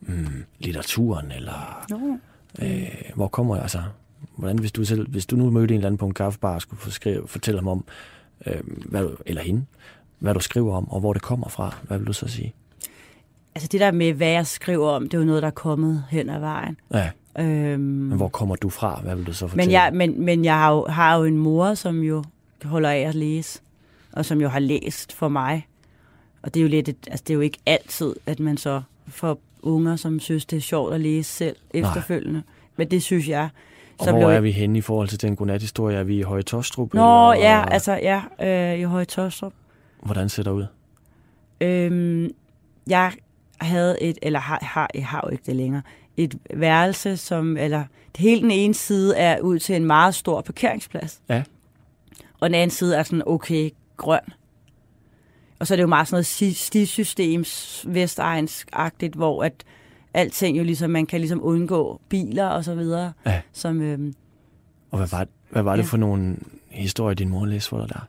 [0.00, 2.16] mm, litteraturen, eller no.
[2.66, 3.82] øh, hvor kommer jeg altså,
[4.36, 6.62] hvordan hvis du selv, hvis du nu mødte en eller anden på en kaffebar og
[6.62, 7.84] skulle skrive, fortælle ham om,
[8.46, 9.64] øh, hvad, eller hende,
[10.18, 11.76] hvad du skriver om, og hvor det kommer fra.
[11.82, 12.54] Hvad vil du så sige?
[13.54, 16.04] Altså det der med, hvad jeg skriver om, det er jo noget, der er kommet
[16.10, 16.76] hen ad vejen.
[16.94, 17.10] Ja.
[17.38, 19.00] Øhm, men hvor kommer du fra?
[19.00, 19.66] Hvad vil du så fortælle?
[19.66, 22.24] Men jeg, men, men jeg har, jo, har jo en mor, som jo
[22.64, 23.60] holder af at læse,
[24.12, 25.66] og som jo har læst for mig.
[26.42, 28.82] Og det er jo lidt, et, altså det er jo ikke altid, at man så
[29.08, 32.38] får unger, som synes, det er sjovt at læse selv efterfølgende.
[32.38, 32.42] Nej.
[32.76, 33.48] Men det synes jeg.
[33.98, 34.28] Og så hvor blev...
[34.28, 35.96] er vi henne i forhold til den godnathistorie?
[35.96, 36.94] Er vi i Høje Tostrup?
[36.94, 37.46] Nå, eller?
[37.46, 38.22] ja, altså ja,
[38.72, 39.52] øh, i Høje Tostrup.
[40.02, 40.66] Hvordan ser det ud?
[41.60, 42.30] Øhm,
[42.86, 43.12] jeg
[43.60, 45.82] havde et, eller har, har, jeg har jo ikke det længere,
[46.16, 47.84] et værelse, som, eller
[48.16, 51.20] det hele den ene side er ud til en meget stor parkeringsplads.
[51.28, 51.42] Ja.
[52.40, 54.20] Og den anden side er sådan okay grøn.
[55.60, 59.64] Og så er det jo meget sådan noget stisystems vestegnsagtigt, hvor at
[60.14, 63.12] alting jo ligesom, man kan ligesom undgå biler og så videre.
[63.26, 63.40] Ja.
[63.52, 64.14] Som, øhm,
[64.90, 65.88] og hvad var, hvad var det ja.
[65.88, 66.36] for nogle
[66.68, 68.08] historier, din mor læste for dig der?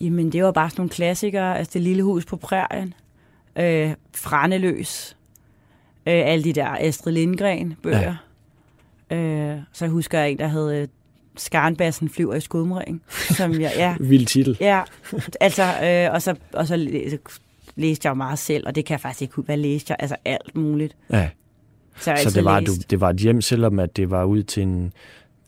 [0.00, 1.58] Jamen, det var bare sådan nogle klassikere.
[1.58, 2.94] Altså, det lille hus på prærien.
[3.56, 5.16] Øh, Franeløs.
[6.06, 8.16] Øh, alle de der Astrid Lindgren-bøger.
[9.10, 9.16] Ja.
[9.16, 10.88] Øh, så husker jeg en, der hed øh,
[11.36, 13.02] Skarnbassen flyver i skudmring.
[13.08, 13.96] Som jeg, ja.
[14.10, 14.56] Vild titel.
[14.60, 14.82] Ja,
[15.40, 16.76] altså, øh, og, så, og så
[17.76, 19.96] læste jeg jo meget selv, og det kan jeg faktisk ikke hvad læste jeg?
[20.00, 20.96] Altså alt muligt.
[21.10, 21.28] Ja.
[21.96, 24.62] Så, så det, var, du, det var et hjem, selvom at det var ud til
[24.62, 24.92] en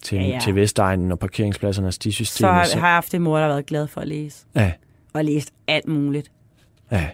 [0.03, 0.39] til, ja, ja.
[0.41, 2.25] til Vestegnen og parkeringspladsernes system.
[2.27, 4.45] Så har, så har jeg haft en mor, der har været glad for at læse.
[4.55, 4.73] Ja.
[5.13, 6.31] Og læst alt muligt.
[6.93, 7.09] Ja.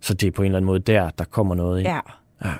[0.00, 1.88] Så det er på en eller anden måde der, der kommer noget ind.
[1.88, 2.00] Ja.
[2.44, 2.52] ja.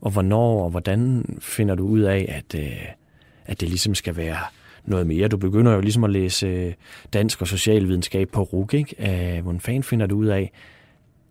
[0.00, 2.76] Og hvornår og hvordan finder du ud af, at, øh,
[3.46, 4.38] at det ligesom skal være
[4.84, 5.28] noget mere?
[5.28, 6.72] Du begynder jo ligesom at læse øh,
[7.12, 9.36] dansk og socialvidenskab på RUG, ikke?
[9.36, 10.52] Øh, hvordan fanden finder du ud af,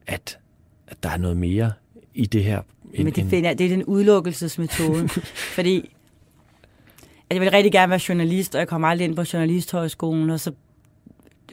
[0.08, 0.40] at,
[0.88, 1.72] at der er noget mere
[2.14, 2.62] i det her?
[2.98, 5.08] Men det, finder, det er den udelukkelsesmetode.
[5.58, 5.90] fordi
[7.32, 10.52] jeg ville rigtig gerne være journalist, og jeg kom aldrig ind på journalisthøjskolen, og så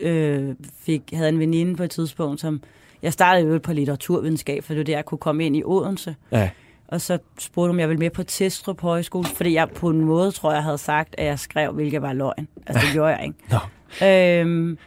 [0.01, 2.63] øh, fik, havde en veninde på et tidspunkt, som...
[3.03, 6.17] Jeg startede jo på litteraturvidenskab, for det var der, jeg kunne komme ind i Odense.
[6.33, 6.51] Ja.
[6.89, 10.33] Og så spurgte om jeg ville med på Testrup Højskole, fordi jeg på en måde,
[10.33, 12.49] tror jeg, havde sagt, at jeg skrev, hvilket var løgn.
[12.67, 13.39] Altså, det gjorde jeg ikke.
[14.01, 14.07] Nå.
[14.07, 14.79] Øhm,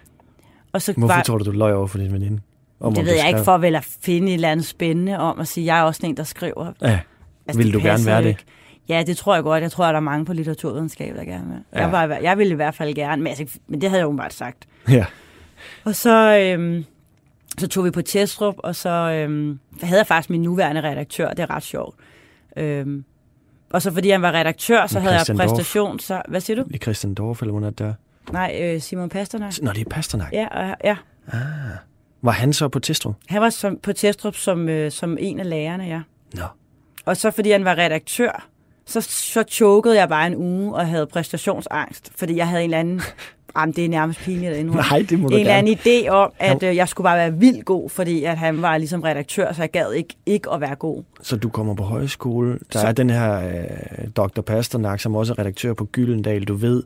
[0.73, 2.41] og så Hvorfor var, tror du, du løg over for din veninde?
[2.79, 3.29] Om, det ved jeg skrev?
[3.35, 6.05] ikke, for vel at finde et eller andet spændende om at sige, jeg er også
[6.05, 6.73] en, der skriver.
[6.81, 6.99] Ja.
[7.47, 8.29] Altså, Vil du gerne være det?
[8.29, 8.43] Ikke.
[8.89, 9.63] Ja, det tror jeg godt.
[9.63, 11.63] Jeg tror, at der er mange på litteraturvidenskab, der gerne vil.
[11.73, 11.81] Ja.
[11.81, 14.15] Jeg, var, jeg ville i hvert fald gerne, men, altså, men det havde jeg jo
[14.17, 14.67] bare sagt.
[14.89, 15.05] Ja.
[15.83, 16.85] Og så, øhm,
[17.59, 21.29] så tog vi på Testrup, og så øhm, havde jeg faktisk min nuværende redaktør.
[21.29, 21.95] Det er ret sjovt.
[22.57, 23.03] Øhm,
[23.69, 25.99] og så fordi han var redaktør, så havde jeg præstation.
[25.99, 26.63] Så, hvad siger du?
[26.67, 27.93] Det er Christian Dorf, eller hvordan er der?
[28.31, 29.53] Nej, øh, Simon Pasternak.
[29.61, 30.33] Nå, det er Pasternak?
[30.33, 30.95] Ja, og, ja.
[31.27, 31.39] Ah.
[32.21, 33.15] Var han så på Testrup?
[33.27, 36.01] Han var som, på Testrup som, øh, som en af lærerne, ja.
[36.33, 36.43] Nå.
[37.05, 38.47] Og så fordi han var redaktør,
[38.85, 42.79] så, så chokede jeg bare en uge og havde præstationsangst, fordi jeg havde en eller
[42.79, 43.01] anden
[43.57, 44.73] Jamen, det er nærmest pinligt endnu.
[44.73, 47.65] Nej, det må En eller anden idé om, at øh, jeg skulle bare være vildt
[47.65, 51.03] god, fordi at han var ligesom redaktør, så jeg gad ikke, ikke at være god.
[51.21, 52.59] Så du kommer på højskole.
[52.73, 52.87] Der så...
[52.87, 54.41] er den her øh, Dr.
[54.41, 56.43] Pasternak, som også er redaktør på Gyldendal.
[56.43, 56.83] Du ved,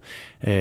[0.47, 0.53] øh,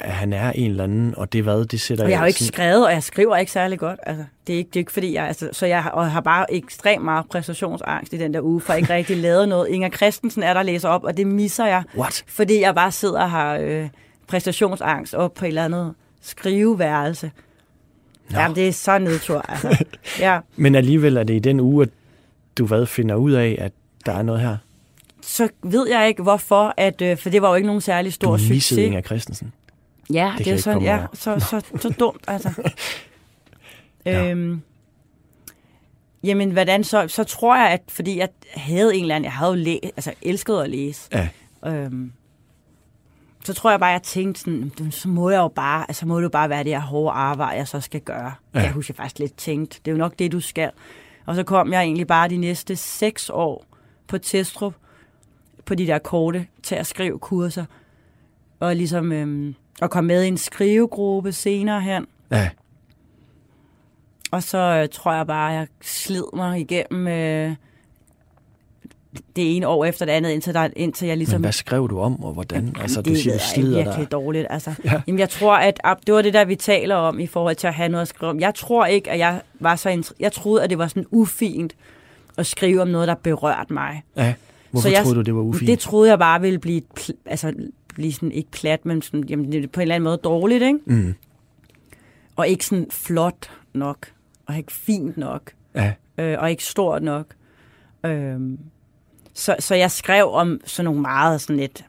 [0.00, 2.04] at han er en eller anden, og det hvad, det sætter...
[2.04, 2.52] Og jeg har jo ikke sådan...
[2.52, 4.00] skrevet, og jeg skriver ikke særlig godt.
[4.02, 5.26] Altså, det, er ikke, det er ikke fordi, jeg...
[5.26, 8.72] Altså, så jeg har, og har bare ekstremt meget præstationsangst i den der uge, for
[8.72, 9.68] ikke rigtig lavet noget.
[9.68, 11.82] Inger Christensen er der læser op, og det misser jeg.
[11.98, 12.24] What?
[12.26, 13.56] Fordi jeg bare sidder og har...
[13.56, 13.88] Øh,
[14.28, 17.30] præstationsangst op på et eller andet skriveværelse.
[18.30, 18.38] Nå.
[18.38, 19.40] Jamen, det er så nedtur.
[19.48, 19.84] Altså.
[20.20, 20.40] Ja.
[20.56, 21.88] Men alligevel er det i den uge, at
[22.58, 23.72] du hvad finder ud af, at
[24.06, 24.56] der er noget her?
[25.22, 28.30] Så ved jeg ikke, hvorfor, at, øh, for det var jo ikke nogen særlig stor
[28.36, 28.72] du succes.
[28.78, 29.52] Inger Christensen.
[30.12, 32.50] Ja, det, det er sådan, ja, så, så, så dumt, altså.
[34.06, 34.30] ja.
[34.30, 34.62] øhm,
[36.24, 37.08] jamen, hvordan så?
[37.08, 40.12] Så tror jeg, at fordi jeg havde en eller anden, jeg havde jo læ- altså,
[40.22, 41.08] elsket at læse.
[41.12, 41.28] Ja.
[41.66, 42.12] Øhm,
[43.48, 46.22] så tror jeg bare, jeg tænkte sådan, så må jeg jo bare, altså må det
[46.22, 48.34] jo bare være det her hårde arbejde, jeg så skal gøre.
[48.54, 48.60] Ja.
[48.60, 50.70] Jeg husker faktisk lidt tænkt, det er jo nok det, du skal.
[51.26, 53.64] Og så kom jeg egentlig bare de næste seks år
[54.06, 54.74] på Testrup,
[55.64, 57.64] på de der korte til at skrive kurser,
[58.60, 62.06] og ligesom øhm, at komme med i en skrivegruppe senere hen.
[62.30, 62.50] Ja.
[64.30, 67.54] Og så øh, tror jeg bare, jeg slid mig igennem øh,
[69.36, 71.40] det ene år efter det andet, indtil, der, indtil jeg ligesom...
[71.40, 72.58] Men hvad skrev du om, og hvordan?
[72.58, 74.18] Jamen, altså, du siger, du slider er virkelig der.
[74.18, 74.46] dårligt.
[74.50, 74.74] Altså.
[74.84, 75.02] Ja.
[75.06, 77.74] Jamen, jeg tror, at det var det der, vi taler om i forhold til at
[77.74, 78.40] have noget at skrive om.
[78.40, 80.12] Jeg tror ikke, at jeg var så...
[80.20, 81.74] Jeg troede, at det var sådan ufint
[82.36, 84.02] at skrive om noget, der berørte mig.
[84.16, 84.34] Ja.
[84.70, 85.68] Hvorfor så jeg, troede du, det var ufint?
[85.68, 86.82] Det troede jeg bare ville blive,
[87.26, 87.52] altså,
[87.94, 90.78] blive sådan, ikke plat, men sådan, jamen, på en eller anden måde dårligt, ikke?
[90.84, 91.14] Mm.
[92.36, 94.06] Og ikke sådan flot nok,
[94.46, 95.92] og ikke fint nok, ja.
[96.18, 97.26] øh, og ikke stort nok.
[98.06, 98.40] Øh,
[99.38, 101.84] så, så jeg skrev om sådan nogle meget sådan lidt,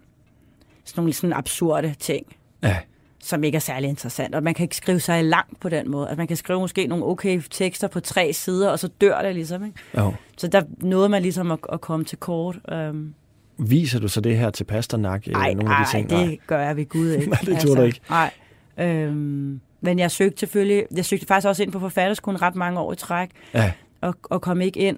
[0.86, 2.26] sådan nogle sådan absurde ting.
[2.64, 2.78] Ja.
[3.24, 4.36] Som ikke er særlig interessant.
[4.36, 6.06] Og man kan ikke skrive sig langt på den måde.
[6.06, 9.22] At altså, man kan skrive måske nogle okay tekster på tre sider, og så dør
[9.22, 9.66] det ligesom.
[9.66, 9.78] Ikke?
[9.98, 10.14] Jo.
[10.38, 12.60] Så der nåede man ligesom at, at komme til kort.
[12.72, 13.14] Um,
[13.58, 15.28] Viser du så det her til Pasternak?
[15.28, 16.10] Nej, nogle af de ting?
[16.10, 16.38] det nej.
[16.48, 17.30] gør jeg ved Gud ikke.
[17.30, 18.02] nej, det altså, du ikke.
[18.10, 18.32] Nej.
[18.78, 22.94] Øhm, men jeg søgte selvfølgelig, jeg søgte faktisk også ind på forfatterskolen ret mange år
[22.94, 23.72] i træk, ja.
[24.02, 24.98] og, og kom ikke ind.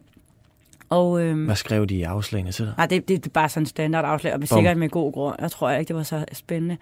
[0.91, 2.73] Og, øhm, Hvad skrev de i afslagene til dig?
[2.77, 5.35] Nej, det, det, det er bare sådan en standard afslag, og sikkert med god grund.
[5.39, 6.77] Jeg tror ikke, det var så spændende,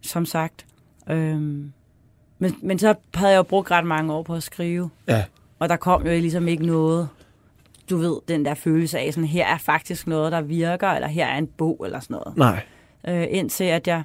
[0.00, 0.66] som sagt.
[1.10, 1.72] Øhm,
[2.38, 4.90] men, men så havde jeg jo brugt ret mange år på at skrive.
[5.08, 5.24] Ja.
[5.58, 7.08] Og der kom jo ligesom ikke noget,
[7.90, 11.26] du ved, den der følelse af, sådan, her er faktisk noget, der virker, eller her
[11.26, 12.36] er en bog, eller sådan noget.
[12.36, 12.64] Nej.
[13.08, 14.02] Øh, indtil at jeg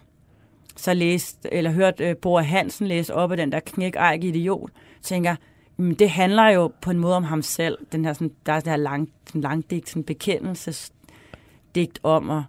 [0.77, 4.69] så læste, eller hørte øh, Bor Hansen læse op af den der knæk idiot,
[5.01, 5.35] tænker,
[5.77, 7.77] det handler jo på en måde om ham selv.
[7.91, 12.43] Den her, sådan, der er det her lang, sådan langdigt sådan bekendelsesdigt om at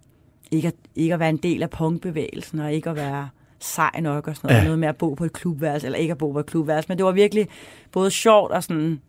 [0.51, 4.27] ikke, at ikke at være en del af punkbevægelsen, og ikke at være sej nok
[4.27, 4.59] og sådan noget.
[4.59, 4.63] Ja.
[4.63, 6.89] Noget med at bo på et klubværelse, eller ikke at bo på et klubværelse.
[6.89, 7.47] Men det var virkelig
[7.91, 9.01] både sjovt og sådan,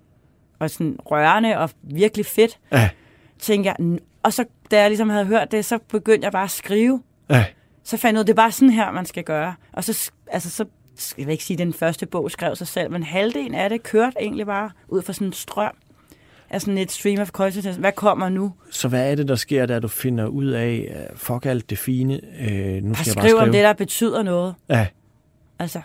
[0.58, 2.58] og sådan rørende og virkelig fedt.
[2.72, 2.90] Ja.
[3.38, 6.50] Tænkte jeg, og så da jeg ligesom havde hørt det, så begyndte jeg bare at
[6.50, 7.02] skrive.
[7.30, 7.44] Ja.
[7.84, 9.54] Så fandt jeg ud, det er bare sådan her, man skal gøre.
[9.72, 10.64] Og så, altså, så
[11.18, 13.82] jeg vil ikke sige, at den første bog skrev sig selv, men halvdelen af det
[13.82, 15.72] kørte egentlig bare ud fra sådan en strøm
[16.50, 17.78] af sådan et stream of consciousness.
[17.78, 18.52] Hvad kommer nu?
[18.70, 21.78] Så hvad er det, der sker, da du finder ud af, uh, fuck alt det
[21.78, 24.54] fine, uh, nu skal jeg, jeg bare skrive om det, der betyder noget.
[24.68, 24.86] Ja.
[25.58, 25.80] Altså,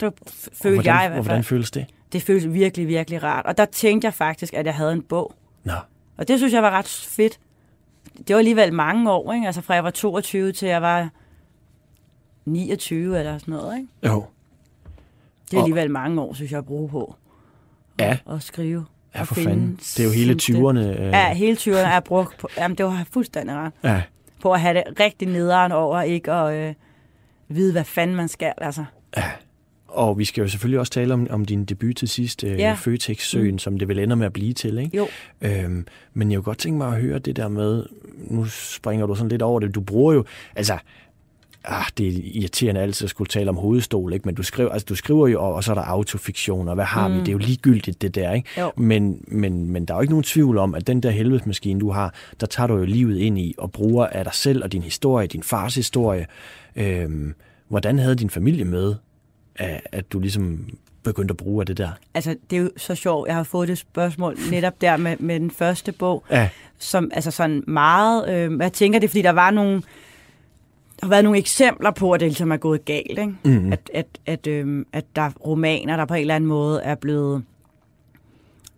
[0.00, 0.12] det
[0.52, 1.24] følte hvordan, jeg i hvert fald.
[1.24, 1.86] hvordan føles det?
[2.12, 3.46] Det føles virkelig, virkelig rart.
[3.46, 5.34] Og der tænkte jeg faktisk, at jeg havde en bog.
[5.64, 5.72] Nå.
[6.16, 7.38] Og det synes jeg var ret fedt.
[8.18, 9.46] Det var alligevel mange år, ikke?
[9.46, 11.08] Altså fra jeg var 22 til jeg var
[12.44, 13.88] 29 eller sådan noget, ikke?
[14.04, 14.24] Jo.
[15.50, 17.14] Det er alligevel mange år, synes jeg, at bruge på
[18.00, 18.10] ja.
[18.10, 18.84] at, at skrive.
[19.14, 19.76] Ja, for fanden.
[19.76, 20.78] Det er jo hele 20'erne.
[20.78, 21.06] Øh...
[21.06, 22.48] Ja, hele 20'erne er brugt på.
[22.58, 23.72] Jamen, det var fuldstændig ret.
[23.84, 24.02] Ja.
[24.42, 26.74] På at have det rigtig nederen over, ikke at øh,
[27.48, 28.84] vide, hvad fanden man skal, altså.
[29.16, 29.24] Ja.
[29.88, 32.76] Og vi skal jo selvfølgelig også tale om, om din debut til sidst, øh, ja.
[32.78, 33.58] Føtex-søen, mm.
[33.58, 34.96] som det vil ender med at blive til, ikke?
[34.96, 35.08] Jo.
[35.40, 39.14] Øhm, men jeg kunne godt tænke mig at høre det der med, nu springer du
[39.14, 40.24] sådan lidt over det, du bruger jo,
[40.56, 40.78] altså,
[41.64, 44.28] ah, det er irriterende altid at skulle tale om hovedstol, ikke?
[44.28, 47.08] men du skriver, altså, du skriver jo, og så er der autofiktion, og hvad har
[47.08, 47.14] mm.
[47.14, 47.20] vi?
[47.20, 48.32] Det er jo ligegyldigt, det der.
[48.32, 48.48] Ikke?
[48.60, 48.72] Jo.
[48.76, 51.90] Men, men, men der er jo ikke nogen tvivl om, at den der helvedesmaskine, du
[51.90, 54.82] har, der tager du jo livet ind i, og bruger af dig selv og din
[54.82, 56.26] historie, din fars historie.
[56.76, 57.34] Øhm,
[57.68, 58.94] hvordan havde din familie med,
[59.56, 60.66] at, at du ligesom
[61.02, 61.90] begyndte at bruge af det der?
[62.14, 63.28] Altså, det er jo så sjovt.
[63.28, 66.48] Jeg har fået det spørgsmål netop der med, med den første bog, ja.
[66.78, 68.28] som altså sådan meget...
[68.28, 69.82] Øh, jeg tænker, det er, fordi der var nogle
[71.04, 73.18] har været nogle eksempler på, at det ligesom er gået galt.
[73.18, 73.34] Ikke?
[73.44, 73.72] Mm.
[73.72, 76.94] At, at, at, øhm, at der er romaner, der på en eller anden måde er
[76.94, 77.44] blevet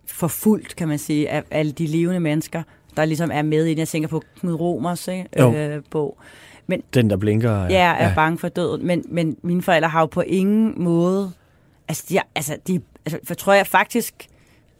[0.05, 2.63] forfulgt, kan man sige, af alle de levende mennesker,
[2.97, 5.75] der ligesom er med i Jeg tænker på Knud Romers ikke?
[5.75, 6.17] Øh, bog.
[6.67, 7.61] Men, Den, der blinker.
[7.61, 8.13] Ja, er ja.
[8.15, 8.87] bange for døden.
[8.87, 11.31] Men, men mine forældre har jo på ingen måde...
[11.87, 14.27] Altså, de, altså, de, altså for tror jeg faktisk,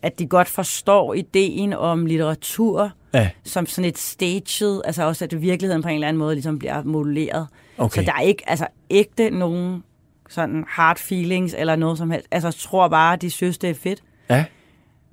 [0.01, 3.29] at de godt forstår ideen om litteratur ja.
[3.43, 6.83] som sådan et staged, altså også at virkeligheden på en eller anden måde ligesom bliver
[6.83, 7.47] moduleret.
[7.77, 8.01] Okay.
[8.01, 9.83] Så der er ikke altså ægte nogen
[10.29, 12.27] sådan hard feelings eller noget som helst.
[12.31, 14.03] Altså, tror bare, at de synes, det er fedt.
[14.29, 14.45] Ja.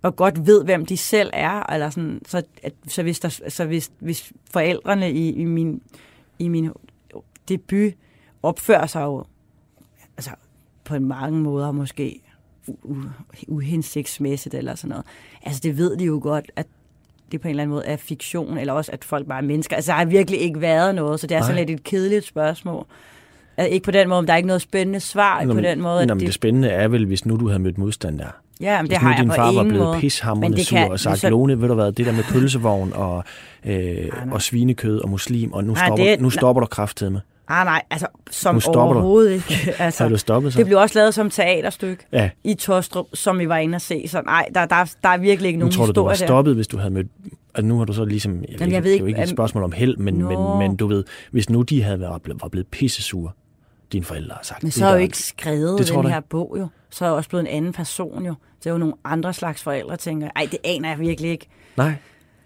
[0.02, 1.72] Og godt ved, hvem de selv er.
[1.72, 5.82] Eller sådan, så, at, så, hvis, der, så hvis, hvis forældrene i, i, min,
[6.38, 6.70] i min
[7.48, 7.92] debut
[8.42, 9.24] opfører sig jo
[10.16, 10.30] altså,
[10.84, 12.20] på en mange måder måske
[13.48, 15.04] uhensigtsmæssigt eller sådan noget.
[15.42, 16.66] Altså, det ved de jo godt, at
[17.32, 19.76] det på en eller anden måde er fiktion, eller også at folk bare er mennesker.
[19.76, 21.48] Altså, der har virkelig ikke været noget, så det er Nej.
[21.48, 22.86] sådan lidt et kedeligt spørgsmål.
[23.56, 25.80] Altså, ikke på den måde, men der er ikke noget spændende svar nå, på den
[25.80, 26.06] måde.
[26.06, 28.40] Nå, men det, det spændende er vel, hvis nu du havde mødt modstand der.
[28.60, 31.30] Ja, men det har jeg din far var blevet pishammerende sur kan, og sagt, så...
[31.30, 33.24] Lone, ved du hvad, det der med pølsevogn og,
[33.64, 37.20] øh, og svinekød og muslim, og nu nej, stopper, det, nu stopper du kraftet med.
[37.48, 39.54] Ah, nej, altså som overhovedet du.
[39.54, 39.74] ikke.
[39.78, 40.58] Altså, du stoppet så?
[40.58, 42.30] Det blev også lavet som teaterstykke ja.
[42.44, 44.04] i Tostrup, som vi var inde og se.
[44.08, 45.92] Så nej, der, der, der er virkelig ikke nogen historie der.
[45.92, 46.54] Tror du, du var stoppet, der.
[46.54, 47.06] hvis du havde mødt...
[47.54, 48.42] Altså, nu har du så ligesom...
[48.42, 50.58] Jeg, Jamen, jeg ved ikke, det er jo ikke et spørgsmål om held, men, men,
[50.58, 53.30] men du ved, hvis nu de havde været, var blevet pissesure,
[53.92, 54.62] dine forældre har sagt...
[54.62, 56.68] Men så har jo ikke skrevet det den her bog jo.
[56.90, 58.34] Så er jeg også blevet en anden person jo.
[58.58, 61.48] Det er jo nogle andre slags forældre, tænker Ej, det aner jeg virkelig ikke.
[61.76, 61.94] Nej.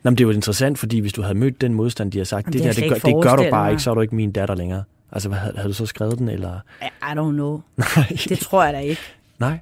[0.09, 2.25] Nå, men det er jo interessant, fordi hvis du havde mødt den modstand, de har
[2.25, 4.01] sagt, Jamen, det, det, der, det, gør, det gør du bare ikke, så er du
[4.01, 4.85] ikke min datter længere.
[5.13, 6.61] Altså, hvad, havde, havde du så skrevet den, eller?
[6.83, 7.61] I don't know.
[7.97, 8.07] Nej.
[8.29, 9.01] Det tror jeg da ikke.
[9.39, 9.59] Nej.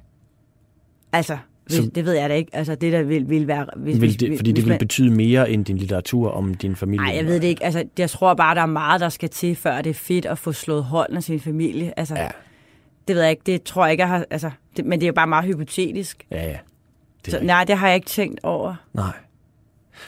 [1.11, 2.55] Altså, så, det ved jeg da ikke.
[2.55, 3.65] Altså, det der vil, vil være...
[3.75, 7.05] Hvis, vil det, fordi det vil man, betyde mere end din litteratur om din familie?
[7.05, 7.63] Nej, jeg ved det ikke.
[7.63, 10.37] Altså, jeg tror bare, der er meget, der skal til, før det er fedt at
[10.37, 11.99] få slået hold af sin familie.
[11.99, 12.27] Altså, ja.
[13.07, 13.43] Det ved jeg ikke.
[13.45, 14.25] Det tror jeg ikke, jeg har...
[14.29, 16.25] Altså, det, men det er jo bare meget hypotetisk.
[16.31, 16.57] Ja, ja.
[17.25, 18.75] Det så, nej, det har jeg ikke tænkt over.
[18.93, 19.13] Nej.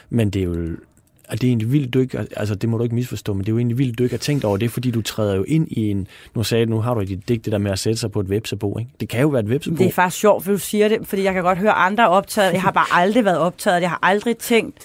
[0.09, 0.75] Men det er jo
[1.29, 3.47] og det er egentlig vildt, du ikke, altså det må du ikke misforstå, men det
[3.47, 5.67] er jo egentlig vildt, du ikke har tænkt over det, fordi du træder jo ind
[5.71, 7.99] i en, nu sagde du, nu har du dit digt det der med at sætte
[7.99, 8.91] sig på et websebo, ikke?
[8.99, 9.75] Det kan jo være et websebo.
[9.75, 12.53] Det er faktisk sjovt, for du siger det, fordi jeg kan godt høre andre optaget.
[12.53, 13.81] Jeg har bare aldrig været optaget.
[13.81, 14.77] Jeg har aldrig tænkt,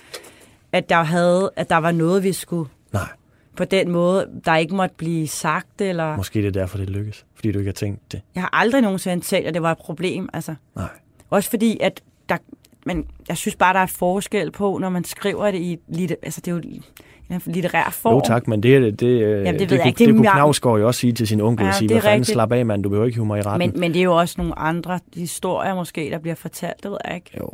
[0.73, 2.71] at der, havde, at der var noget, vi skulle...
[2.93, 3.09] Nej.
[3.57, 6.17] På den måde, der ikke måtte blive sagt, eller...
[6.17, 8.21] Måske det er derfor, det lykkes, fordi du ikke har tænkt det.
[8.35, 10.55] Jeg har aldrig nogensinde tænkt, at det var et problem, altså.
[10.77, 10.89] Nej.
[11.31, 12.37] Også fordi, at der,
[12.85, 15.79] men jeg synes bare, der er forskel på, når man skriver det i...
[16.23, 16.63] Altså, det er jo
[17.31, 18.15] en litterær form.
[18.15, 20.87] Jo tak, men det, det, det, Jamen, det, det, det, det, det kunne Knavsgaard jo
[20.87, 23.17] også sige til sin onkel, ja, sige, hvad fanden slap af, mand, du behøver ikke
[23.17, 23.71] hive mig i retten.
[23.71, 26.99] Men, men det er jo også nogle andre historier måske, der bliver fortalt, det ved
[27.05, 27.31] jeg ikke.
[27.41, 27.49] Jo,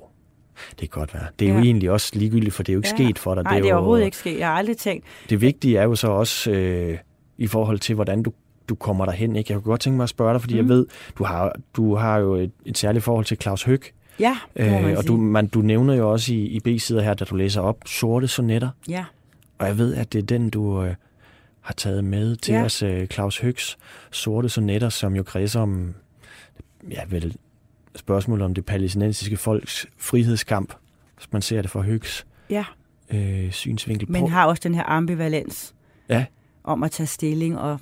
[0.71, 1.27] det kan godt være.
[1.39, 1.59] Det er ja.
[1.59, 3.05] jo egentlig også ligegyldigt, for det er jo ikke ja.
[3.05, 3.45] sket for dig.
[3.45, 4.39] Nej, det er, det er overhovedet ikke sket.
[4.39, 5.05] Jeg har aldrig tænkt.
[5.31, 6.99] Det vigtige er jo så også øh,
[7.39, 8.33] i forhold til, hvordan du
[8.69, 9.37] du kommer derhen.
[9.37, 9.53] Ikke?
[9.53, 10.59] Jeg kunne godt tænke mig at spørge dig, fordi mm.
[10.59, 10.87] jeg ved,
[11.19, 13.81] du har, du har jo et, et særligt forhold til Claus Høg.
[14.21, 17.37] Ja, øh, Og du, man, du nævner jo også i, i B-sider her, da du
[17.37, 18.71] læser op, sorte sonetter.
[18.89, 19.05] Ja.
[19.59, 20.95] Og jeg ved, at det er den, du øh,
[21.61, 22.65] har taget med til ja.
[22.65, 23.79] os, øh, Claus Høgs
[24.11, 25.95] sorte sonetter, som jo kredser om,
[26.91, 27.37] ja vel,
[27.97, 30.75] spørgsmålet om det palæstinensiske folks frihedskamp,
[31.17, 32.65] hvis man ser det fra Høgs ja.
[33.11, 34.11] øh, synsvinkel.
[34.11, 35.75] Men har også den her ambivalens
[36.09, 36.25] ja.
[36.65, 37.81] om at tage stilling og,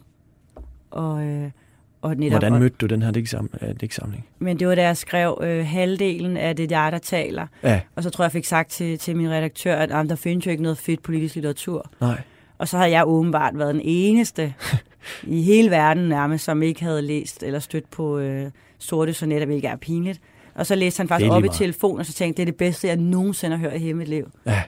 [0.90, 1.51] og øh,
[2.03, 3.11] og netop, Hvordan mødte du den her
[3.81, 4.27] digtsamling?
[4.39, 7.47] Men det var da jeg skrev øh, halvdelen af det, jeg der taler.
[7.63, 7.81] Ja.
[7.97, 10.51] Og så tror jeg, jeg fik sagt til, til min redaktør, at der findes jo
[10.51, 11.91] ikke noget fedt politisk litteratur.
[12.01, 12.21] Nej.
[12.59, 14.55] Og så havde jeg åbenbart været den eneste
[15.23, 19.71] i hele verden nærmest, som ikke havde læst eller stødt på øh, sorte sonetter, hvilket
[19.71, 20.21] er pinligt.
[20.55, 22.89] Og så læste han faktisk op i telefonen, og så tænkte det er det bedste,
[22.89, 24.31] jeg nogensinde har hørt i hele mit liv.
[24.47, 24.63] Ja.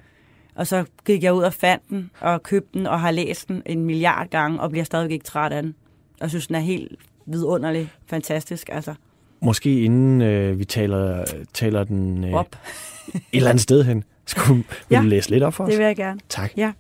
[0.54, 3.62] Og så gik jeg ud og fandt den, og købte den, og har læst den
[3.66, 5.74] en milliard gange, og bliver stadigvæk ikke træt af den.
[6.20, 6.92] Og synes, den er helt
[7.26, 8.68] vidunderlig, fantastisk.
[8.72, 8.94] Altså.
[9.40, 12.56] Måske inden øh, vi taler, taler den øh, op.
[13.14, 15.70] et eller andet sted hen, skulle vil ja, du læse lidt op for os?
[15.70, 16.20] det vil jeg gerne.
[16.28, 16.52] Tak.
[16.56, 16.72] Ja.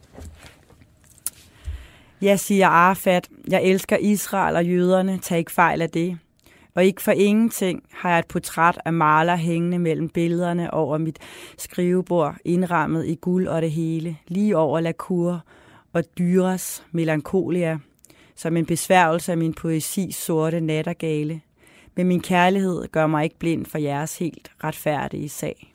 [2.22, 6.18] Jeg siger Arafat, jeg elsker Israel og jøderne, tag ikke fejl af det.
[6.74, 11.18] Og ikke for ingenting har jeg et portræt af maler hængende mellem billederne over mit
[11.58, 15.44] skrivebord, indrammet i guld og det hele, lige over Lacour
[15.92, 17.78] og Dyras Melancholia–
[18.40, 21.40] som en besværgelse af min poesi sorte nattergale.
[21.96, 25.74] Men min kærlighed gør mig ikke blind for jeres helt retfærdige sag.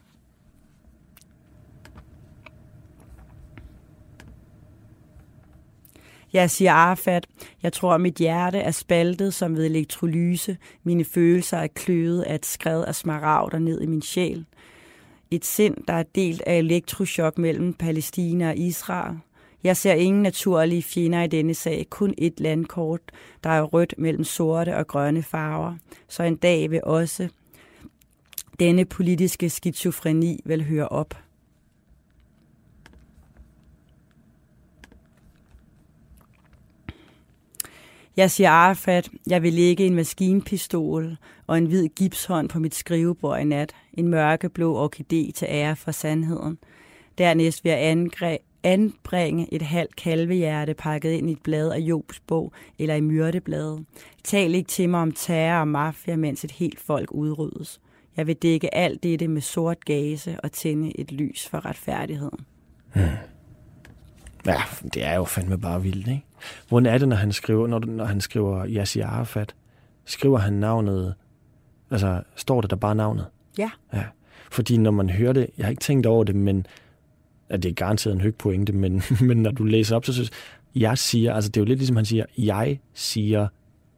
[6.33, 7.27] Jeg siger Arafat,
[7.63, 10.57] jeg tror, at mit hjerte er spaltet som ved elektrolyse.
[10.83, 14.45] Mine følelser er kløet af et skred af smaragder ned i min sjæl.
[15.31, 19.17] Et sind, der er delt af elektroschok mellem Palæstina og Israel.
[19.65, 22.99] Jeg ser ingen naturlige fjender i denne sag, kun et landkort,
[23.43, 25.75] der er rødt mellem sorte og grønne farver.
[26.07, 27.29] Så en dag vil også
[28.59, 31.17] denne politiske skizofreni vil høre op.
[38.17, 43.39] Jeg siger Arafat, jeg vil lægge en maskinpistol og en hvid gipshånd på mit skrivebord
[43.39, 43.75] i nat.
[43.93, 46.57] En mørkeblå orkidé til ære for sandheden.
[47.17, 52.19] Dernæst vil jeg angre- anbringe et halvt kalvehjerte pakket ind i et blad af Jobs
[52.19, 53.85] bog eller i myrdebladet.
[54.23, 57.81] Tal ikke til mig om terror og mafia, mens et helt folk udryddes.
[58.17, 62.39] Jeg vil dække alt dette med sort gase og tænde et lys for retfærdigheden.
[62.93, 63.03] Hmm.
[64.45, 64.61] Ja,
[64.93, 66.25] det er jo fandme bare vildt, ikke?
[66.69, 69.55] Hvordan er det, når han skriver, når, når han skriver Yasser Arafat?
[70.05, 71.15] Skriver han navnet,
[71.91, 73.25] altså står det der bare navnet?
[73.57, 73.69] Ja.
[73.93, 74.03] ja.
[74.51, 76.65] Fordi når man hører det, jeg har ikke tænkt over det, men
[77.55, 80.31] at det er garanteret en høj pointe, men, men når du læser op, så synes
[80.75, 83.47] jeg siger, altså det er jo lidt ligesom han siger, jeg siger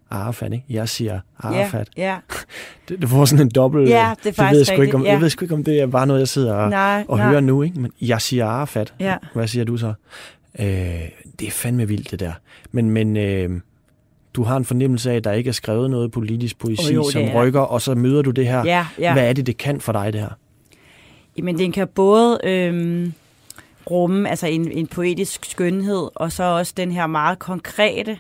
[0.09, 0.65] Arafat, ikke?
[0.69, 1.89] Jeg siger Arafat.
[1.97, 2.17] Ja, ja.
[2.89, 3.89] Det, det får sådan en dobbelt...
[3.89, 5.11] Ja, det er faktisk det ved jeg, sgu ikke, om, ja.
[5.11, 7.29] jeg ved sgu ikke, om det er bare noget, jeg sidder og, nej, og nej.
[7.29, 7.79] hører nu, ikke?
[7.79, 8.93] Men jeg siger Arafat.
[8.99, 9.15] Ja.
[9.33, 9.93] Hvad siger du så?
[10.59, 10.65] Øh,
[11.39, 12.31] det er fandme vildt, det der.
[12.71, 13.49] Men, men øh,
[14.33, 17.09] du har en fornemmelse af, at der ikke er skrevet noget politisk poesi, oh, jo,
[17.11, 17.41] som er.
[17.41, 18.63] rykker, og så møder du det her.
[18.65, 19.13] Ja, ja.
[19.13, 20.37] Hvad er det, det kan for dig, det her?
[21.37, 23.13] Jamen, den kan både øhm,
[23.91, 28.19] rumme altså en, en poetisk skønhed, og så også den her meget konkrete,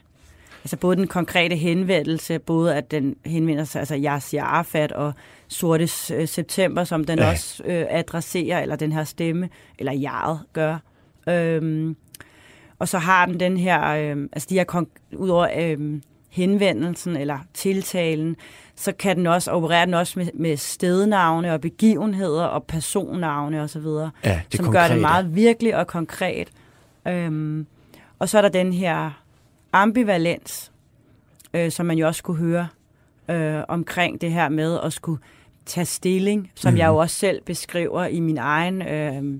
[0.63, 5.13] altså både den konkrete henvendelse, både at den henvender sig, altså Yasser Arafat og
[5.47, 5.87] Sorte
[6.27, 7.31] September, som den ja.
[7.31, 9.49] også øh, adresserer, eller den her stemme,
[9.79, 10.77] eller jaret gør.
[11.29, 11.95] Øhm,
[12.79, 14.85] og så har den den her, øh, altså de her,
[15.17, 16.01] udover øh,
[16.37, 18.35] henvendelsen eller tiltalen,
[18.75, 23.85] så kan den også operere den også med, med stednavne og begivenheder og personnavne osv.,
[24.25, 24.71] ja, som konkrete.
[24.71, 26.47] gør det meget virkelig og konkret.
[27.07, 27.67] Øhm,
[28.19, 29.11] og så er der den her
[29.73, 30.71] ambivalens,
[31.53, 32.67] øh, som man jo også kunne høre
[33.29, 35.21] øh, omkring det her med at skulle
[35.65, 36.77] tage stilling, som mm.
[36.77, 39.39] jeg jo også selv beskriver i min egen, øh,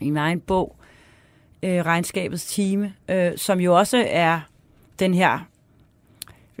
[0.00, 0.76] i min egen bog,
[1.62, 4.40] øh, Regnskabets time, øh, som jo også er
[4.98, 5.46] den her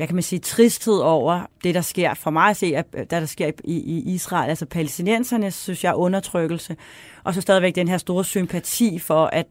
[0.02, 3.04] hvad kan man sige, tristhed over det, der sker for mig at se, at, der,
[3.04, 6.76] der sker i, i Israel, altså palæstinenserne, synes jeg, undertrykkelse,
[7.24, 9.46] og så stadigvæk den her store sympati for, at,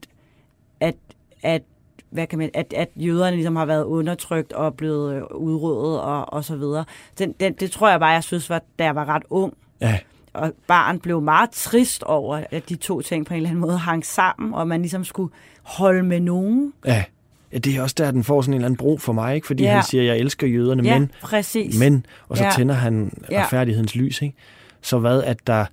[0.80, 0.94] at,
[1.42, 1.62] at
[2.10, 6.44] hvad kan man, at, at jøderne ligesom har været undertrykt og blevet udryddet og, og
[6.44, 6.84] så videre.
[7.18, 9.54] Den, den, det tror jeg bare, jeg synes, var, da jeg var ret ung.
[9.80, 9.98] Ja.
[10.32, 13.78] Og barn blev meget trist over, at de to ting på en eller anden måde
[13.78, 15.32] hang sammen, og man ligesom skulle
[15.62, 16.72] holde med nogen.
[16.86, 17.04] Ja.
[17.52, 19.46] Ja, det er også der, den får sådan en eller anden bro for mig, ikke?
[19.46, 19.72] Fordi ja.
[19.74, 21.78] han siger, jeg elsker jøderne, ja, men, præcis.
[21.78, 22.50] men, og så ja.
[22.56, 23.42] tænder han Ja.
[23.42, 24.34] retfærdighedens lys, ikke?
[24.80, 25.64] Så hvad, at der,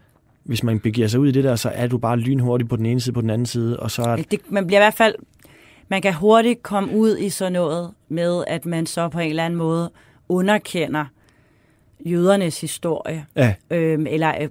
[0.43, 2.85] hvis man begiver sig ud i det der, så er du bare lynhurtig på den
[2.85, 4.09] ene side, på den anden side, og så er...
[4.09, 5.15] Ja, det, man bliver i hvert fald,
[5.87, 9.45] man kan hurtigt komme ud i sådan noget med, at man så på en eller
[9.45, 9.91] anden måde
[10.29, 11.05] underkender
[12.05, 14.47] jødernes historie, Ja, øhm, eller, øh,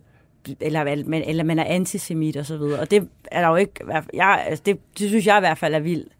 [0.61, 2.81] eller, eller, eller man er antisemit og så videre.
[2.81, 3.75] Og det er der jo ikke,
[4.15, 6.13] jeg, altså det, det synes jeg i hvert fald er vildt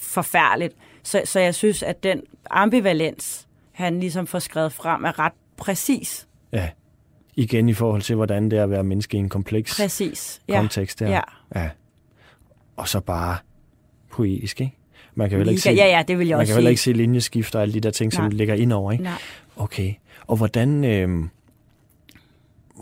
[0.00, 0.74] forfærdeligt.
[1.02, 6.26] Så, så jeg synes, at den ambivalens, han ligesom får skrevet frem, er ret præcis.
[6.52, 6.68] ja.
[7.38, 10.40] Igen i forhold til, hvordan det er at være menneske i en kompleks Præcis.
[10.48, 10.60] Ja.
[10.60, 11.08] kontekst der.
[11.08, 11.20] Ja.
[11.54, 11.70] ja.
[12.76, 13.36] Og så bare
[14.10, 14.76] poetisk, ikke?
[15.14, 16.70] Man kan heller ikke se, ja, ja, det vil jeg man også kan sige.
[16.70, 18.30] ikke se linjeskift og alle de der ting, som Nej.
[18.32, 19.04] ligger ind over, ikke?
[19.04, 19.12] Nej.
[19.56, 19.94] Okay.
[20.26, 21.24] Og hvordan, øh,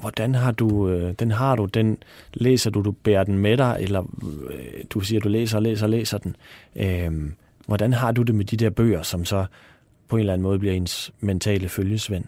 [0.00, 1.98] hvordan har du, øh, den har du, den
[2.34, 4.02] læser du, du bærer den med dig, eller
[4.50, 6.36] øh, du siger, du læser og læser og læser den.
[6.76, 7.12] Øh,
[7.66, 9.46] hvordan har du det med de der bøger, som så
[10.08, 12.24] på en eller anden måde bliver ens mentale følgesvend?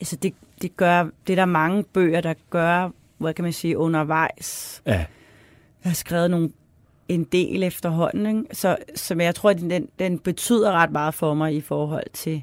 [0.00, 3.78] Altså det, det gør, det er der mange bøger, der gør, hvad kan man sige,
[3.78, 4.82] undervejs.
[4.86, 4.92] Ja,
[5.84, 6.50] Jeg har skrevet nogle,
[7.08, 8.56] en del efterhånden, ikke?
[8.56, 8.76] Så,
[9.10, 12.42] men jeg tror, at den, den betyder ret meget for mig i forhold til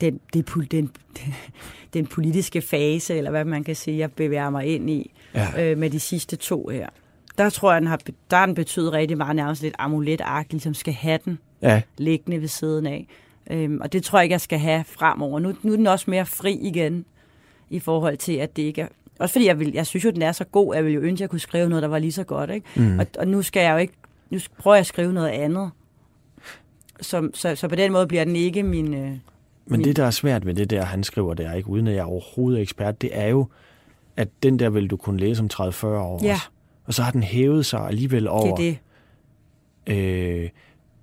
[0.00, 1.34] den, det, den, den,
[1.94, 5.78] den politiske fase, eller hvad man kan sige, jeg bevæger mig ind i ja, øh,
[5.78, 6.88] med de sidste to her.
[7.38, 10.74] Der tror jeg, den har, der har den betydet rigtig meget nærmest lidt amuletagtigt, ligesom
[10.74, 13.06] skal have den ja, liggende ved siden af.
[13.50, 15.38] Øhm, og det tror jeg ikke, jeg skal have fremover.
[15.38, 17.04] Nu, nu er den også mere fri igen,
[17.70, 18.88] i forhold til, at det ikke er...
[19.18, 21.00] Også fordi jeg, vil, jeg synes jo, den er så god, at jeg ville jo
[21.00, 22.50] ønske, at jeg kunne skrive noget, der var lige så godt.
[22.50, 22.66] Ikke?
[22.76, 22.98] Mm.
[22.98, 23.92] Og, og nu skal jeg jo ikke...
[24.30, 25.70] Nu prøver jeg at skrive noget andet.
[27.00, 28.94] Så, så, så på den måde bliver den ikke min...
[28.94, 29.12] Øh,
[29.70, 32.04] Men det, der er svært ved det der, han skriver der, ikke, uden at jeg
[32.04, 33.46] overhovedet er ekspert, det er jo,
[34.16, 36.32] at den der vil du kunne læse om 30-40 år Ja.
[36.32, 36.46] også.
[36.84, 38.56] Og så har den hævet sig alligevel over.
[38.56, 38.74] det er
[39.86, 40.42] det.
[40.44, 40.48] Øh,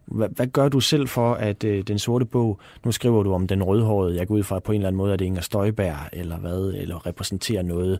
[0.05, 3.47] hvad, hvad gør du selv for, at øh, den sorte bog, nu skriver du om
[3.47, 5.41] den rødhårede, jeg går ud fra på en eller anden måde, at det er Inger
[5.41, 7.99] Støjberg, eller hvad, eller repræsenterer noget,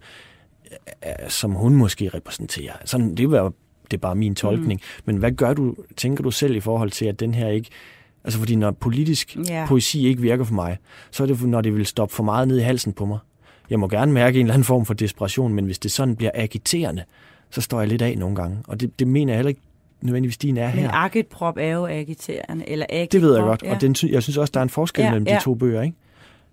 [1.06, 2.74] øh, som hun måske repræsenterer.
[2.86, 3.54] Sådan, det, var,
[3.92, 4.82] det er bare min tolkning.
[4.98, 5.02] Mm.
[5.06, 7.70] Men hvad gør du, tænker du selv i forhold til, at den her ikke,
[8.26, 9.66] altså fordi når politisk Ja.
[9.68, 10.78] poesi ikke virker for mig,
[11.12, 13.20] så er det, når det vil stoppe for meget ned i halsen på mig.
[13.70, 16.32] Jeg må gerne mærke en eller anden form for desperation, men hvis det sådan bliver
[16.34, 17.04] agiterende,
[17.50, 18.58] så står jeg lidt af nogle gange.
[18.68, 19.62] Og det, det mener jeg heller ikke
[20.02, 20.82] nødvendigvis din er her.
[20.82, 23.12] Men agitprop er jo agiterende, eller agitprop.
[23.12, 23.76] Det ved jeg godt, ja.
[23.76, 25.36] og den, jeg synes også, der er en forskel ja, mellem ja.
[25.36, 25.96] de to bøger, ikke?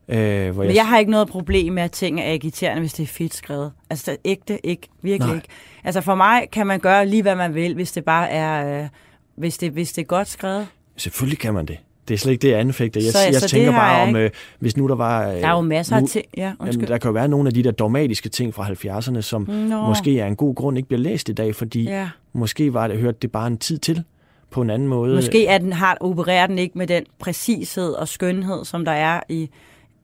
[0.08, 0.76] Øh, hvor Men jeg...
[0.76, 3.72] jeg har ikke noget problem med, at ting er agiterende, hvis det er fedt skrevet.
[3.90, 4.88] Altså, det er ægte, ikke.
[5.02, 5.36] Virkelig Nej.
[5.36, 5.48] ikke.
[5.84, 8.82] Altså, for mig kan man gøre lige, hvad man vil, hvis det bare er...
[8.82, 8.88] Øh,
[9.36, 10.66] hvis, det, hvis det er godt skrevet.
[10.96, 11.78] Selvfølgelig kan man det.
[12.08, 13.00] Det er slet ikke det, jeg anfægter.
[13.00, 15.28] Jeg, så, jeg så tænker bare om, øh, hvis nu der var...
[15.28, 16.24] Øh, der er jo masser nu, af ting.
[16.36, 19.50] Ja, jamen, der kan jo være nogle af de der dogmatiske ting fra 70'erne, som
[19.50, 19.86] Nå.
[19.86, 22.08] måske er en god grund ikke bliver læst i dag, fordi ja.
[22.32, 24.04] måske var det hørt det bare en tid til
[24.50, 25.14] på en anden måde.
[25.14, 29.20] Måske er den, har, opererer den ikke med den præcished og skønhed, som der er
[29.28, 29.50] i,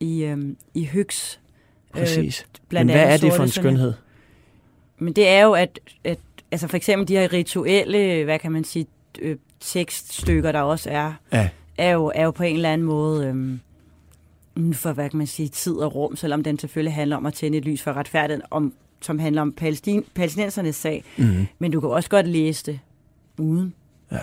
[0.00, 1.40] i, øhm, i Høgs.
[1.96, 2.46] Øh, Præcis.
[2.72, 3.92] Øh, Men hvad er det for en skønhed?
[4.98, 6.18] Men det er jo, at, at
[6.50, 8.86] altså for eksempel de her rituelle, hvad kan man sige,
[9.20, 11.48] øh, tekststykker, der også er, ja.
[11.78, 15.48] er, jo, er jo på en eller anden måde øh, for, hvad kan man sige,
[15.48, 18.72] tid og rum, selvom den selvfølgelig handler om at tænde et lys for retfærdighed, om,
[19.00, 21.04] som handler om palæstin, palæstinensernes sag.
[21.18, 21.46] Mm-hmm.
[21.58, 22.80] Men du kan også godt læse det
[23.38, 23.74] uden.
[24.12, 24.18] Ja.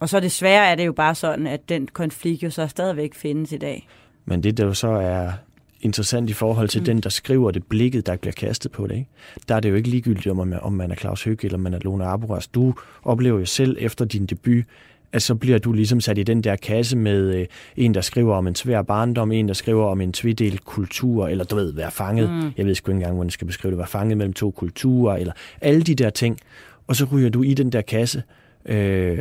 [0.00, 3.52] Og så desværre er det jo bare sådan, at den konflikt jo så stadigvæk findes
[3.52, 3.88] i dag.
[4.24, 5.32] Men det, der jo så er
[5.84, 6.84] interessant i forhold til mm.
[6.84, 9.10] den, der skriver det, blikket, der bliver kastet på det, ikke?
[9.48, 11.74] der er det jo ikke ligegyldigt, om man, om man er Claus Høgh eller man
[11.74, 12.46] er Lone Aboras.
[12.46, 12.74] Du
[13.04, 14.64] oplever jo selv efter din debut,
[15.12, 18.34] at så bliver du ligesom sat i den der kasse med øh, en, der skriver
[18.34, 21.90] om en svær barndom, en, der skriver om en tvedelt kultur, eller du ved, være
[21.90, 22.30] fanget.
[22.30, 22.52] Mm.
[22.56, 23.78] Jeg ved sgu ikke engang, hvordan jeg skal beskrive det.
[23.78, 26.38] Være fanget mellem to kulturer, eller alle de der ting.
[26.86, 28.22] Og så ryger du i den der kasse.
[28.66, 29.18] Øh,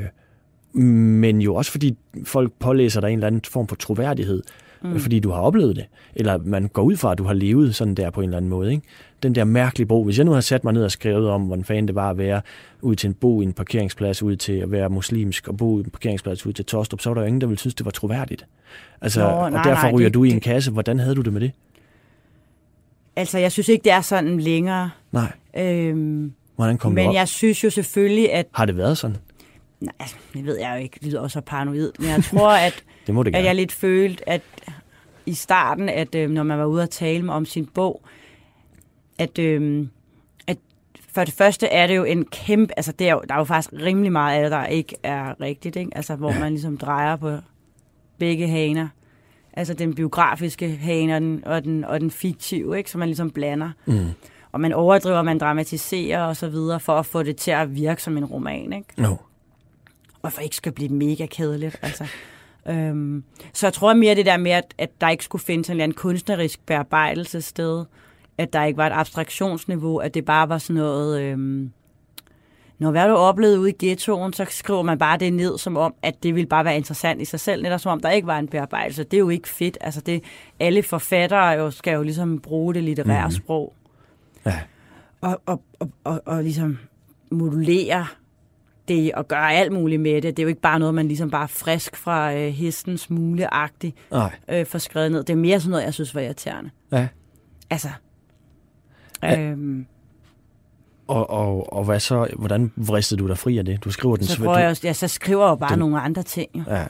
[0.73, 4.43] men jo også fordi folk pålæser dig en eller anden form for troværdighed
[4.83, 4.99] mm.
[4.99, 5.85] fordi du har oplevet det.
[6.15, 8.49] Eller man går ud fra, at du har levet sådan der på en eller anden
[8.49, 8.71] måde.
[8.71, 8.83] Ikke?
[9.23, 10.03] Den der mærkelige bro.
[10.03, 12.17] Hvis jeg nu har sat mig ned og skrevet om, hvordan fanden det var at
[12.17, 12.41] være
[12.81, 15.79] ud til en bo i en parkeringsplads, ud til at være muslimsk og bo i
[15.79, 17.91] en parkeringsplads ud til Tostrup, så var der jo ingen, der ville synes, det var
[17.91, 18.45] troværdigt.
[19.01, 20.71] Altså, Nå, nej, og derfor nej, ryger det, du i en kasse.
[20.71, 21.51] Hvordan havde du det med det?
[23.15, 24.89] Altså, jeg synes ikke, det er sådan længere.
[25.11, 25.31] Nej.
[25.57, 27.13] Øhm, Hvordan kom Men op?
[27.13, 28.45] jeg synes jo selvfølgelig, at...
[28.53, 29.17] Har det været sådan?
[29.83, 30.99] Nej, altså, det ved jeg jo ikke.
[30.99, 31.91] Det lyder også paranoid.
[31.99, 34.41] Men jeg tror, at, det må det at jeg lidt følte, at
[35.25, 38.01] i starten, at øh, når man var ude og tale om sin bog,
[39.17, 39.87] at, øh,
[40.47, 40.57] at
[41.13, 43.43] for det første er det jo en kæmpe, altså det er jo, der er jo
[43.43, 45.91] faktisk rimelig meget af det, der ikke er rigtigt, ikke?
[45.95, 47.37] Altså hvor man ligesom drejer på
[48.17, 48.87] begge haner.
[49.53, 52.91] Altså den biografiske hane og den, og den, og den fiktive, ikke?
[52.91, 53.71] Så man ligesom blander.
[53.85, 54.09] Mm.
[54.51, 58.03] Og man overdriver, man dramatiserer og så videre, for at få det til at virke
[58.03, 58.87] som en roman, ikke?
[58.97, 59.15] No.
[60.23, 62.07] Hvorfor ikke skal blive mega kedeligt, altså.
[62.69, 65.71] Øhm, så jeg tror mere det der med, at, at der ikke skulle findes en
[65.71, 67.85] eller anden kunstnerisk bearbejdelse sted,
[68.37, 71.21] at der ikke var et abstraktionsniveau, at det bare var sådan noget...
[71.21, 71.71] Øhm,
[72.79, 75.93] når hvad du oplevede ude i ghettoen, så skriver man bare det ned, som om,
[76.01, 78.39] at det ville bare være interessant i sig selv, netop som om der ikke var
[78.39, 79.03] en bearbejdelse.
[79.03, 79.77] Det er jo ikke fedt.
[79.81, 80.23] Altså det,
[80.59, 83.31] alle forfattere jo, skal jo ligesom bruge det litterære mm-hmm.
[83.31, 83.73] sprog.
[84.45, 84.59] Ja.
[85.21, 86.77] Og, og, og, og, og ligesom
[87.31, 88.07] modulere
[88.87, 90.23] det og gøre alt muligt med det.
[90.23, 93.95] Det er jo ikke bare noget, man ligesom bare frisk fra øh, hestens mule-agtigt
[94.49, 95.23] øh, får skrevet ned.
[95.23, 96.69] Det er mere sådan noget, jeg synes var irriterende.
[96.91, 97.07] Ja.
[97.69, 97.89] Altså.
[99.23, 99.41] Ja.
[99.41, 99.85] Øhm,
[101.07, 103.83] og, og, og hvad så, hvordan vristede du dig fri af det?
[103.83, 106.23] Du skriver den så, får jeg, ja, så skriver jeg jo bare den, nogle andre
[106.23, 106.49] ting.
[106.55, 106.63] Jo.
[106.67, 106.85] Ja.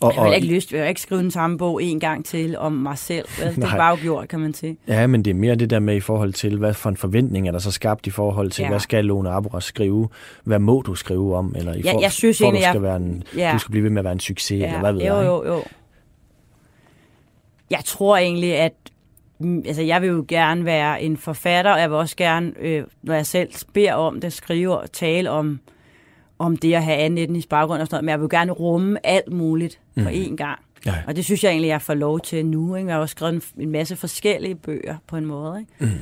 [0.00, 2.58] Og, jeg har ikke lyst, jeg vil ikke skrive den samme bog en gang til
[2.58, 3.26] om mig selv.
[3.56, 4.76] Det er bare gjort, kan man sige.
[4.88, 7.48] Ja, men det er mere det der med i forhold til, hvad for en forventning
[7.48, 8.68] er der så skabt i forhold til, ja.
[8.68, 10.08] hvad skal Lone Aboras skrive?
[10.44, 11.54] Hvad må du skrive om?
[11.58, 13.50] Eller i ja, for, jeg synes for, egentlig, du skal, være en, ja.
[13.52, 14.66] du skal blive ved med at være en succes, ja.
[14.66, 15.26] eller hvad ved jo, jeg?
[15.26, 15.62] Jo, jo.
[17.70, 18.72] Jeg tror egentlig, at
[19.66, 23.14] altså, jeg vil jo gerne være en forfatter, og jeg vil også gerne, øh, når
[23.14, 25.60] jeg selv beder om det, skrive og tale om
[26.38, 29.06] om det at have anden etnisk baggrund og sådan noget, men jeg vil gerne rumme
[29.06, 30.06] alt muligt på mm.
[30.06, 30.60] én gang.
[30.86, 30.94] Ja.
[31.06, 32.74] Og det synes jeg egentlig, jeg får lov til nu.
[32.74, 32.88] Ikke?
[32.88, 35.60] Jeg har også skrevet en, en masse forskellige bøger på en måde.
[35.60, 35.96] Ikke?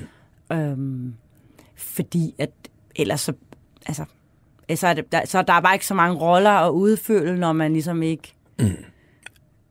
[0.51, 0.57] Mm.
[0.57, 1.15] Øhm,
[1.77, 2.51] fordi at
[2.97, 3.33] ellers så,
[3.87, 4.05] altså,
[4.75, 7.53] så, er det, der, så der er bare ikke så mange roller at udfylde, når
[7.53, 8.35] man ligesom ikke...
[8.59, 8.77] Mm.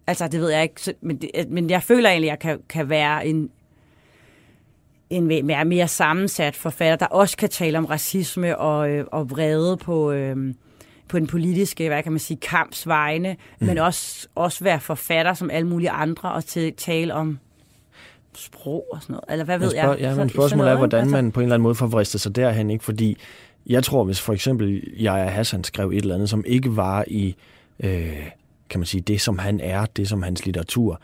[0.07, 2.59] Altså, det ved jeg ikke, så, men, det, men jeg føler egentlig, at jeg kan,
[2.69, 3.49] kan være en,
[5.11, 9.77] en mere, mere sammensat forfatter, der også kan tale om racisme og, øh, og vrede
[9.77, 10.53] på, øh,
[11.07, 13.67] på den politiske, hvad kan man sige, kampsvejne, mm.
[13.67, 17.39] men også, også være forfatter som alle mulige andre og til, tale om
[18.35, 19.25] sprog og sådan noget.
[19.29, 19.99] Eller hvad ved spørg, jeg?
[19.99, 22.35] Ja, men spørgsmålet er, hvordan altså, man på en eller anden måde får vristet sig
[22.35, 22.83] derhen, ikke?
[22.83, 23.17] Fordi
[23.67, 27.35] jeg tror, hvis for eksempel jeg Hassan skrev et eller andet, som ikke var i,
[27.79, 28.29] øh,
[28.69, 31.01] kan man sige, det som han er, det som hans litteratur,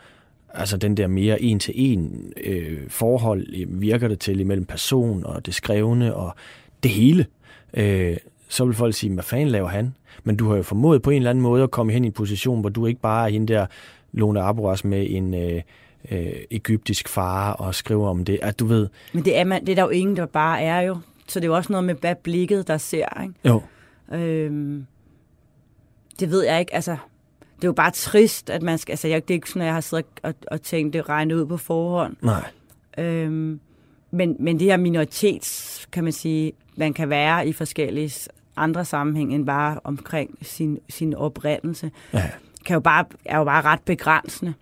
[0.54, 5.54] altså den der mere en-til-en øh, forhold øh, virker det til imellem person og det
[5.54, 6.34] skrevne og
[6.82, 7.26] det hele,
[7.74, 8.16] øh,
[8.48, 9.94] så vil folk sige, hvad fanden laver han?
[10.24, 12.12] Men du har jo formået på en eller anden måde at komme hen i en
[12.12, 13.66] position, hvor du ikke bare er hende der
[14.12, 15.62] Lone Aboras med en øh,
[16.10, 18.88] øh, egyptisk far og skriver om det, at du ved...
[19.12, 20.98] Men det er, man, det er der jo ingen, der bare er jo.
[21.28, 23.34] Så det er jo også noget med hvad blikket, der ser, ikke?
[23.44, 23.62] Jo.
[24.12, 24.86] Øhm,
[26.20, 26.96] det ved jeg ikke, altså,
[27.58, 29.66] det er jo bare trist, at man skal, altså, jeg, det er ikke sådan, at
[29.66, 32.16] jeg har siddet og, og tænkt det regnet ud på forhånd.
[32.22, 32.50] Nej.
[32.98, 33.60] Øhm,
[34.10, 39.34] men, men det her minoritets, kan man sige, man kan være i forskellige andre sammenhæng
[39.34, 42.30] end bare omkring sin, sin oprindelse, ja.
[42.66, 44.54] kan jo bare, er jo bare ret begrænsende.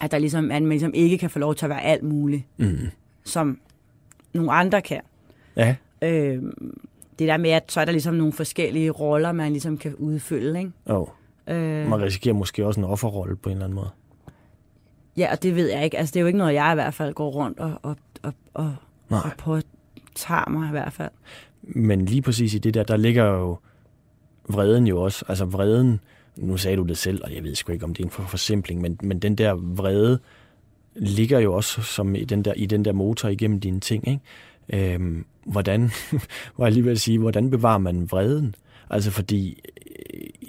[0.00, 2.42] At der ligesom, at man ligesom ikke kan få lov til at være alt muligt,
[2.56, 2.78] mm.
[3.24, 3.58] som
[4.32, 5.00] nogle andre kan.
[5.56, 5.76] Ja.
[6.02, 6.80] Øhm,
[7.18, 10.58] det der med, at så er der ligesom nogle forskellige roller, man ligesom kan udfylde,
[10.58, 10.72] ikke?
[10.86, 11.08] Oh.
[11.46, 13.90] Øh, man risikerer måske også en offerrolle på en eller anden måde.
[15.16, 15.98] Ja, og det ved jeg ikke.
[15.98, 18.32] Altså, det er jo ikke noget, jeg i hvert fald går rundt og, og, og,
[18.54, 18.74] og,
[19.08, 21.10] og påtager mig i hvert fald.
[21.62, 23.58] Men lige præcis i det der, der ligger jo
[24.48, 25.24] vreden jo også.
[25.28, 26.00] Altså vreden,
[26.36, 28.22] nu sagde du det selv, og jeg ved sgu ikke, om det er en for
[28.22, 30.18] forsimpling, men, men den der vrede
[30.94, 34.94] ligger jo også som i den der, i den der motor igennem dine ting, ikke?
[34.94, 35.90] Øhm, hvordan,
[36.56, 38.54] var jeg lige ved at sige, hvordan bevarer man vreden?
[38.90, 39.60] Altså fordi,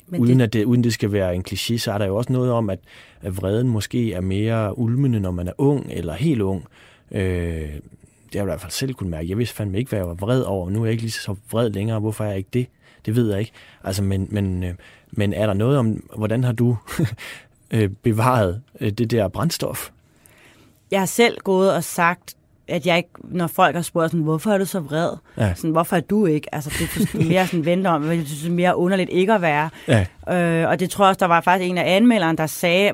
[0.08, 0.46] Men uden, det...
[0.46, 2.70] At det, uden det skal være en kliché, så er der jo også noget om,
[2.70, 2.80] at,
[3.22, 6.66] at vreden måske er mere ulmende, når man er ung eller helt ung.
[7.12, 7.22] Øh,
[8.36, 9.30] det har jeg i hvert fald selv kunne mærke.
[9.30, 10.70] Jeg vidste fandme ikke, hvad jeg var vred over.
[10.70, 12.00] Nu er jeg ikke lige så vred længere.
[12.00, 12.68] Hvorfor er jeg ikke det?
[13.06, 13.52] Det ved jeg ikke.
[13.84, 14.74] Altså, men, men, øh,
[15.12, 16.78] men er der noget om, hvordan har du
[17.72, 19.90] øh, bevaret øh, det der brændstof?
[20.92, 22.36] Jeg har selv gået og sagt
[22.68, 25.10] at jeg ikke, når folk har spurgt sådan, hvorfor er du så vred?
[25.38, 25.54] Ja.
[25.56, 26.56] Sådan, hvorfor er du ikke?
[26.56, 29.42] Altså, det er mere sådan vente om, jeg synes, det er mere underligt ikke at
[29.42, 29.70] være.
[29.88, 30.06] Ja.
[30.64, 32.92] Øh, og det tror jeg også, der var faktisk en af anmelderen, der sagde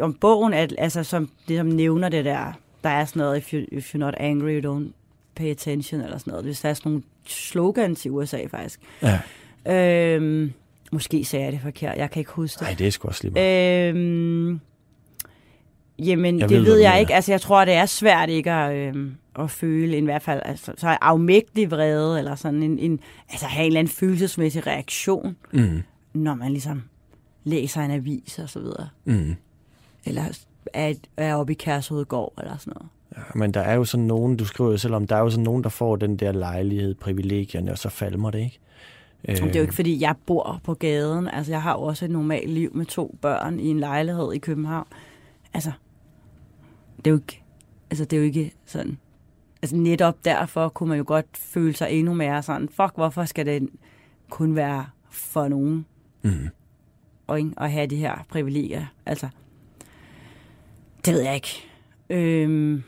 [0.00, 2.52] om bogen, at, altså, som, det, som nævner det der,
[2.84, 4.92] der er sådan noget, if, you, if you're not angry, you don't
[5.36, 6.44] pay attention, eller sådan noget.
[6.44, 8.80] Det er sådan nogle slogans i USA, faktisk.
[9.02, 9.18] Ja.
[10.16, 10.50] Øh,
[10.92, 12.62] måske sagde jeg det forkert, jeg kan ikke huske det.
[12.62, 14.58] Nej, det er sgu også lige øh,
[15.98, 17.14] Jamen, jeg det ved, ved jeg ikke.
[17.14, 20.72] Altså, jeg tror, det er svært ikke at, øh, at føle, i hvert fald, altså,
[20.76, 25.82] så afmægtig vrede, eller sådan en, en, altså have en eller anden følelsesmæssig reaktion, mm.
[26.14, 26.82] når man ligesom
[27.44, 28.88] læser en avis og så videre.
[29.04, 29.34] Mm.
[30.04, 30.22] Eller
[30.74, 32.88] er, er oppe i Kærshovedgård, eller sådan noget.
[33.16, 35.30] Ja, men der er jo sådan nogen, du skriver jo selv om, der er jo
[35.30, 38.58] sådan nogen, der får den der lejlighed, privilegierne, og så falmer det, ikke?
[39.48, 41.28] det er jo ikke, fordi jeg bor på gaden.
[41.28, 44.38] Altså, jeg har jo også et normalt liv med to børn i en lejlighed i
[44.38, 44.86] København.
[45.54, 45.72] Altså,
[47.04, 47.42] det er jo ikke,
[47.90, 48.98] altså det er jo ikke sådan,
[49.62, 53.46] altså netop derfor kunne man jo godt føle sig endnu mere sådan, fuck, hvorfor skal
[53.46, 53.68] det
[54.30, 55.86] kun være for nogen?
[56.22, 56.48] Mm.
[57.26, 59.28] Og ikke, at have de her privilegier, altså,
[61.04, 61.64] det ved jeg ikke.
[62.10, 62.82] Øhm,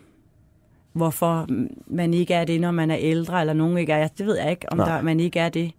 [0.92, 1.46] hvorfor
[1.86, 4.50] man ikke er det, når man er ældre, eller nogen ikke er, det ved jeg
[4.50, 5.72] ikke, om der, man ikke er det.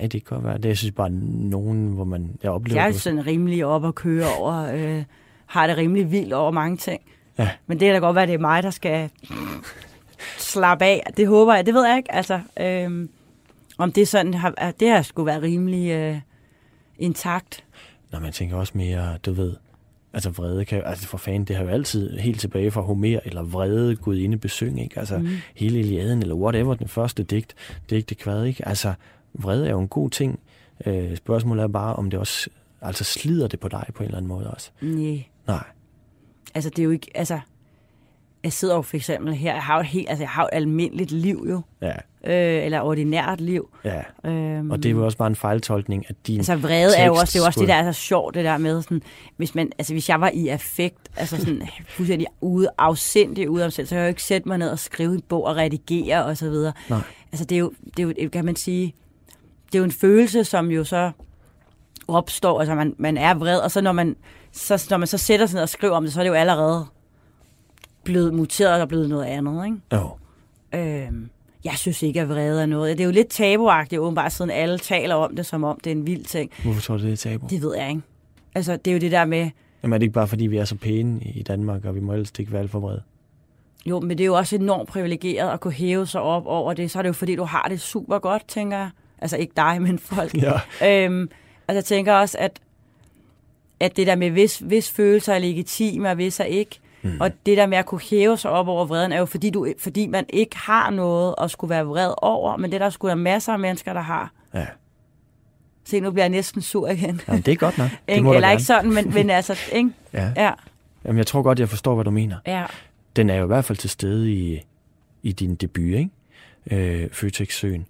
[0.00, 0.58] Ja, det kan være.
[0.58, 2.36] Det jeg synes bare nogen, hvor man...
[2.42, 4.54] Jeg oplever jeg er sådan rimelig op og køre over...
[4.54, 5.04] Øh,
[5.46, 7.00] har det rimelig vildt over mange ting.
[7.38, 7.50] Ja.
[7.66, 9.10] Men det kan da godt være, at det er mig, der skal
[10.38, 11.12] slappe af.
[11.16, 11.66] Det håber jeg.
[11.66, 12.12] Det ved jeg ikke.
[12.12, 13.10] Altså, øhm,
[13.78, 16.20] om det sådan har, det har skulle være rimelig øh,
[16.98, 17.64] intakt.
[18.12, 19.56] Når man tænker også mere, du ved,
[20.12, 23.42] altså vrede kan altså for fanden, det har jo altid helt tilbage fra Homer, eller
[23.42, 24.98] vrede gud inde besøg, ikke?
[24.98, 25.28] Altså mm.
[25.54, 27.54] hele Iliaden, eller whatever, den første digt,
[27.90, 28.68] digte kvad, ikke?
[28.68, 28.94] Altså
[29.34, 30.40] vrede er jo en god ting.
[30.86, 34.16] Øh, spørgsmålet er bare, om det også, altså slider det på dig på en eller
[34.16, 34.70] anden måde også?
[34.80, 35.24] Nej.
[35.46, 35.64] Nej.
[36.54, 37.40] Altså, det er jo ikke, altså,
[38.44, 40.48] jeg sidder jo for eksempel her, jeg har jo et helt, altså, jeg har jo
[40.52, 41.62] et almindeligt liv jo.
[41.82, 41.92] Ja.
[42.24, 43.76] Øh, eller ordinært liv.
[43.84, 44.02] Ja.
[44.24, 47.14] Øhm, og det er jo også bare en fejltolkning af din Altså vrede er jo
[47.14, 49.02] også, det er også det der er så sjovt, det der med sådan,
[49.36, 53.72] hvis man, altså hvis jeg var i affekt, altså sådan fuldstændig ude, afsindig ude af
[53.72, 56.24] selv, så kan jeg jo ikke sætte mig ned og skrive en bog og redigere
[56.24, 56.72] og så videre.
[56.90, 57.00] Nej.
[57.32, 58.94] Altså det er jo, det er jo, kan man sige,
[59.66, 61.10] det er jo en følelse, som jo så
[62.08, 64.16] opstår, altså man, man er vred, og så når man,
[64.56, 66.34] så når man så sætter sig ned og skriver om det, så er det jo
[66.34, 66.86] allerede
[68.04, 69.76] blevet muteret og blevet noget andet, ikke?
[69.92, 70.10] Jo.
[70.74, 71.30] Øhm,
[71.64, 72.98] jeg synes ikke, at vrede er noget.
[72.98, 75.94] Det er jo lidt tabuagtigt, åbenbart, siden alle taler om det, som om det er
[75.96, 76.50] en vild ting.
[76.62, 77.46] Hvorfor tror du, det er tabu?
[77.50, 78.02] Det ved jeg ikke.
[78.54, 79.50] Altså, det er jo det der med...
[79.82, 82.12] Jamen er det ikke bare, fordi vi er så pæne i Danmark, og vi må
[82.12, 83.02] helst ikke være alt for vrede?
[83.86, 86.90] Jo, men det er jo også enormt privilegeret at kunne hæve sig op over det.
[86.90, 88.90] Så er det jo, fordi du har det super godt, tænker jeg.
[89.18, 90.34] Altså ikke dig, men folk.
[90.80, 91.04] Ja.
[91.04, 91.30] Øhm,
[91.68, 92.60] altså jeg tænker også, at
[93.80, 97.20] at det der med, hvis, hvis følelser er legitime, og hvis er ikke, mm.
[97.20, 99.66] og det der med at kunne hæve sig op over vreden, er jo fordi, du,
[99.78, 103.16] fordi man ikke har noget at skulle være vred over, men det der skulle der
[103.16, 104.32] masser af mennesker, der har.
[104.54, 104.66] Ja.
[105.84, 107.20] Se, nu bliver jeg næsten sur igen.
[107.28, 107.90] Jamen, det er godt nok.
[108.08, 109.90] Det må Eller ikke sådan, men, men altså, ikke?
[110.12, 110.32] Ja.
[110.36, 110.52] ja.
[111.04, 112.36] Jamen, jeg tror godt, jeg forstår, hvad du mener.
[112.46, 112.64] Ja.
[113.16, 114.60] Den er jo i hvert fald til stede i,
[115.22, 116.10] i din debut, ikke?
[116.70, 117.86] Øh, Føtex-søen.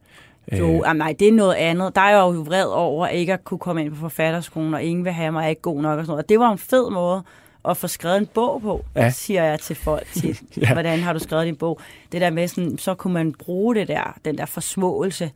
[0.52, 0.94] Jo, øh.
[0.94, 1.94] nej, det er noget andet.
[1.94, 5.04] Der er jeg jo vred over ikke at kunne komme ind på forfatterskolen, og ingen
[5.04, 6.24] vil have mig, er ikke god nok og sådan noget.
[6.24, 7.22] Og det var en fed måde
[7.68, 9.10] at få skrevet en bog på, ja.
[9.10, 10.42] siger jeg til folk tit.
[10.62, 10.72] ja.
[10.72, 11.80] Hvordan har du skrevet din bog?
[12.12, 15.30] Det der med, sådan, så kunne man bruge det der, den der forsmåelse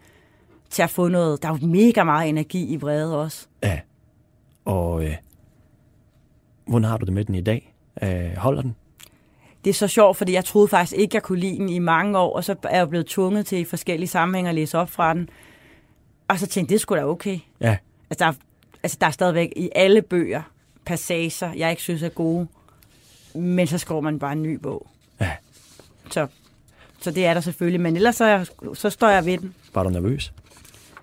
[0.70, 1.42] til at få noget.
[1.42, 3.46] Der er jo mega meget energi i vrede også.
[3.62, 3.80] Ja.
[4.64, 5.16] Og øh,
[6.66, 7.74] hvordan har du det med den i dag?
[8.02, 8.76] Øh, holder den?
[9.64, 12.18] Det er så sjovt, fordi jeg troede faktisk ikke, jeg kunne lide den i mange
[12.18, 15.14] år, og så er jeg blevet tvunget til i forskellige sammenhænge at læse op fra
[15.14, 15.28] den.
[16.28, 17.38] Og så tænkte jeg, det skulle da okay.
[17.60, 17.76] Ja.
[18.10, 18.32] Altså der,
[18.82, 20.42] altså, der er stadigvæk i alle bøger
[20.84, 22.46] passager, jeg ikke synes er gode.
[23.34, 24.86] Men så skriver man bare en ny bog.
[25.20, 25.30] Ja.
[26.10, 26.26] Så,
[27.00, 27.80] så det er der selvfølgelig.
[27.80, 29.54] Men ellers så, så står jeg ved den.
[29.74, 30.32] Var du nervøs,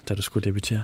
[0.09, 0.83] da du skulle debutere?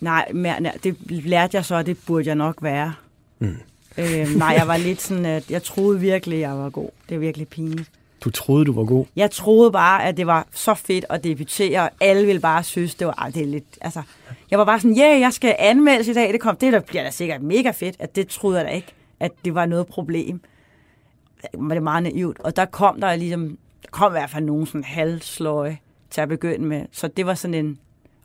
[0.00, 2.94] Nej, mere, det lærte jeg så, at det burde jeg nok være.
[3.38, 3.56] Mm.
[3.98, 6.88] Øh, nej, jeg var lidt sådan, at jeg troede virkelig, jeg var god.
[7.08, 7.90] Det er virkelig pinligt.
[8.20, 9.04] Du troede, du var god?
[9.16, 12.94] Jeg troede bare, at det var så fedt at debutere, og alle ville bare synes,
[12.94, 14.02] det var det er lidt, altså,
[14.50, 16.80] jeg var bare sådan, ja, yeah, jeg skal anmeldes i dag, det kom, det der
[16.80, 19.86] bliver da sikkert mega fedt, at det troede jeg da ikke, at det var noget
[19.86, 20.40] problem.
[21.42, 24.44] Det var det meget naivt, og der kom der ligesom, der kom i hvert fald
[24.44, 25.78] nogen sådan halvsløje
[26.10, 27.78] til at begynde med, så det var sådan en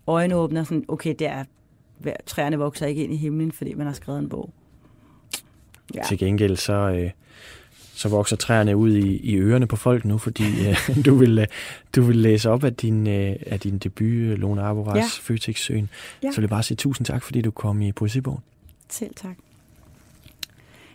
[0.08, 1.44] øjenåbner, sådan, okay, det er,
[2.26, 4.50] træerne vokser ikke ind i himlen, fordi man har skrevet en bog.
[5.96, 6.02] Ja.
[6.08, 7.10] Til gengæld så, øh,
[7.94, 11.48] så vokser træerne ud i, i ørerne på folk nu, fordi øh, du, vil, øh,
[11.96, 15.06] du vil læse op af din, øh, af din debut, Lone Arboras ja.
[15.22, 15.90] Føtex-søen.
[16.24, 16.32] Ja.
[16.32, 18.40] Så vil jeg bare sige tusind tak, fordi du kom i poesibogen.
[18.90, 19.36] Selv tak.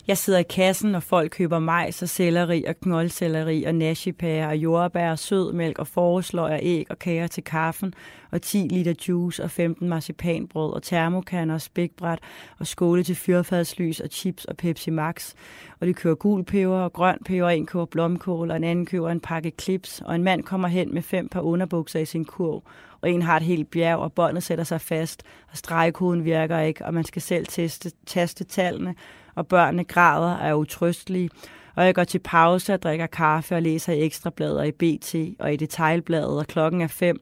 [0.08, 4.56] Jeg sidder i kassen, og folk køber majs og selleri og knoldselleri og nashipærer og
[4.56, 7.94] jordbær og sødmælk og foreslår og æg og kager til kaffen
[8.32, 12.18] og 10 liter juice og 15 marcipanbrød og termokanner og spækbræt
[12.58, 15.34] og skåle til fyrfadslys og chips og Pepsi Max.
[15.80, 19.10] Og de kører gul peber og grøn peber, en køber blomkål og en anden køber
[19.10, 22.62] en pakke clips, og en mand kommer hen med fem par underbukser i sin kurv,
[23.00, 26.84] og en har et helt bjerg, og båndet sætter sig fast, og stregkoden virker ikke,
[26.84, 28.94] og man skal selv teste, taste tallene,
[29.36, 31.30] og børnene græder og er utrøstelige.
[31.74, 35.52] Og jeg går til pause og drikker kaffe og læser i ekstrabladet i BT og
[35.52, 37.20] i detailbladet, og klokken er fem,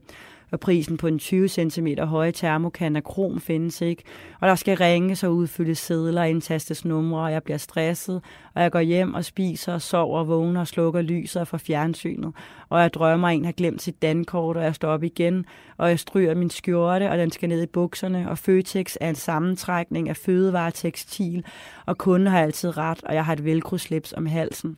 [0.55, 4.03] og prisen på en 20 cm høje termokan af krom findes ikke.
[4.41, 8.21] Og der skal ringe og udfyldes sædler og indtastes numre, og jeg bliver stresset,
[8.53, 12.33] og jeg går hjem og spiser og sover og vågner og slukker lyset fra fjernsynet.
[12.69, 15.45] Og jeg drømmer, at en har glemt sit dankort, og jeg står op igen,
[15.77, 19.15] og jeg stryger min skjorte, og den skal ned i bukserne, og Føtex er en
[19.15, 21.45] sammentrækning af fødevaretekstil,
[21.85, 24.77] og kunden har altid ret, og jeg har et velcro-slips om halsen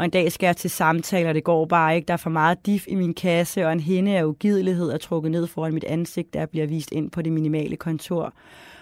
[0.00, 2.06] og en dag skal jeg til samtaler, det går bare ikke.
[2.06, 5.32] Der er for meget diff i min kasse, og en hende af ugidelighed er trukket
[5.32, 8.32] ned foran mit ansigt, der bliver vist ind på det minimale kontor.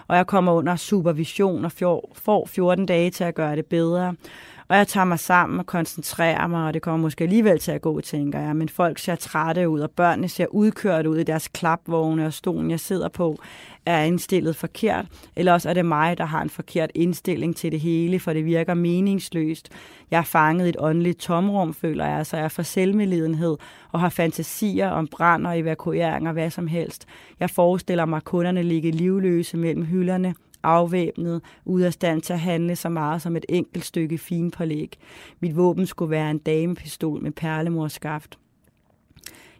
[0.09, 1.73] Og jeg kommer under supervision og
[2.15, 4.15] får 14 dage til at gøre det bedre.
[4.69, 7.81] Og jeg tager mig sammen og koncentrerer mig, og det kommer måske alligevel til at
[7.83, 8.57] gå, tænker jeg.
[8.57, 12.71] Men folk ser trætte ud, og børnene ser udkørt ud i deres klapvogne, og stolen,
[12.71, 13.39] jeg sidder på,
[13.87, 15.07] er indstillet forkert.
[15.37, 18.45] Eller også er det mig, der har en forkert indstilling til det hele, for det
[18.45, 19.69] virker meningsløst.
[20.11, 23.57] Jeg er fanget i et åndeligt tomrum, føler jeg, så jeg er for selvmedlidenhed
[23.93, 27.07] og har fantasier om brand og evakuering og hvad som helst.
[27.41, 32.77] Jeg forestiller mig kunderne ligge livløse mellem hylderne, afvæbnet, ude af stand til at handle
[32.77, 34.99] så meget som et enkelt stykke finpålæg.
[35.41, 38.39] Mit våben skulle være en damepistol med perlemorskaft.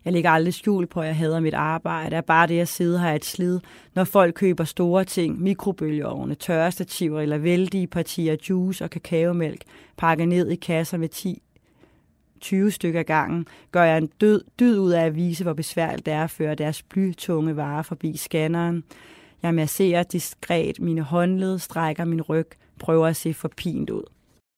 [0.05, 2.11] Jeg lægger aldrig skjul på, at jeg hader mit arbejde.
[2.11, 3.61] Det er bare det at sidde her et slid,
[3.95, 9.63] når folk køber store ting, mikrobølgeovne, tørrestativer eller vældige partier juice og kakaomælk,
[9.97, 11.43] pakker ned i kasser med 10
[12.41, 16.15] 20 stykker gangen, gør jeg en død, dyd ud af at vise, hvor besværligt det
[16.15, 18.85] er at føre deres blytunge varer forbi scanneren.
[19.43, 22.47] Jeg masserer diskret mine håndled, strækker min ryg,
[22.79, 24.03] prøver at se forpint ud.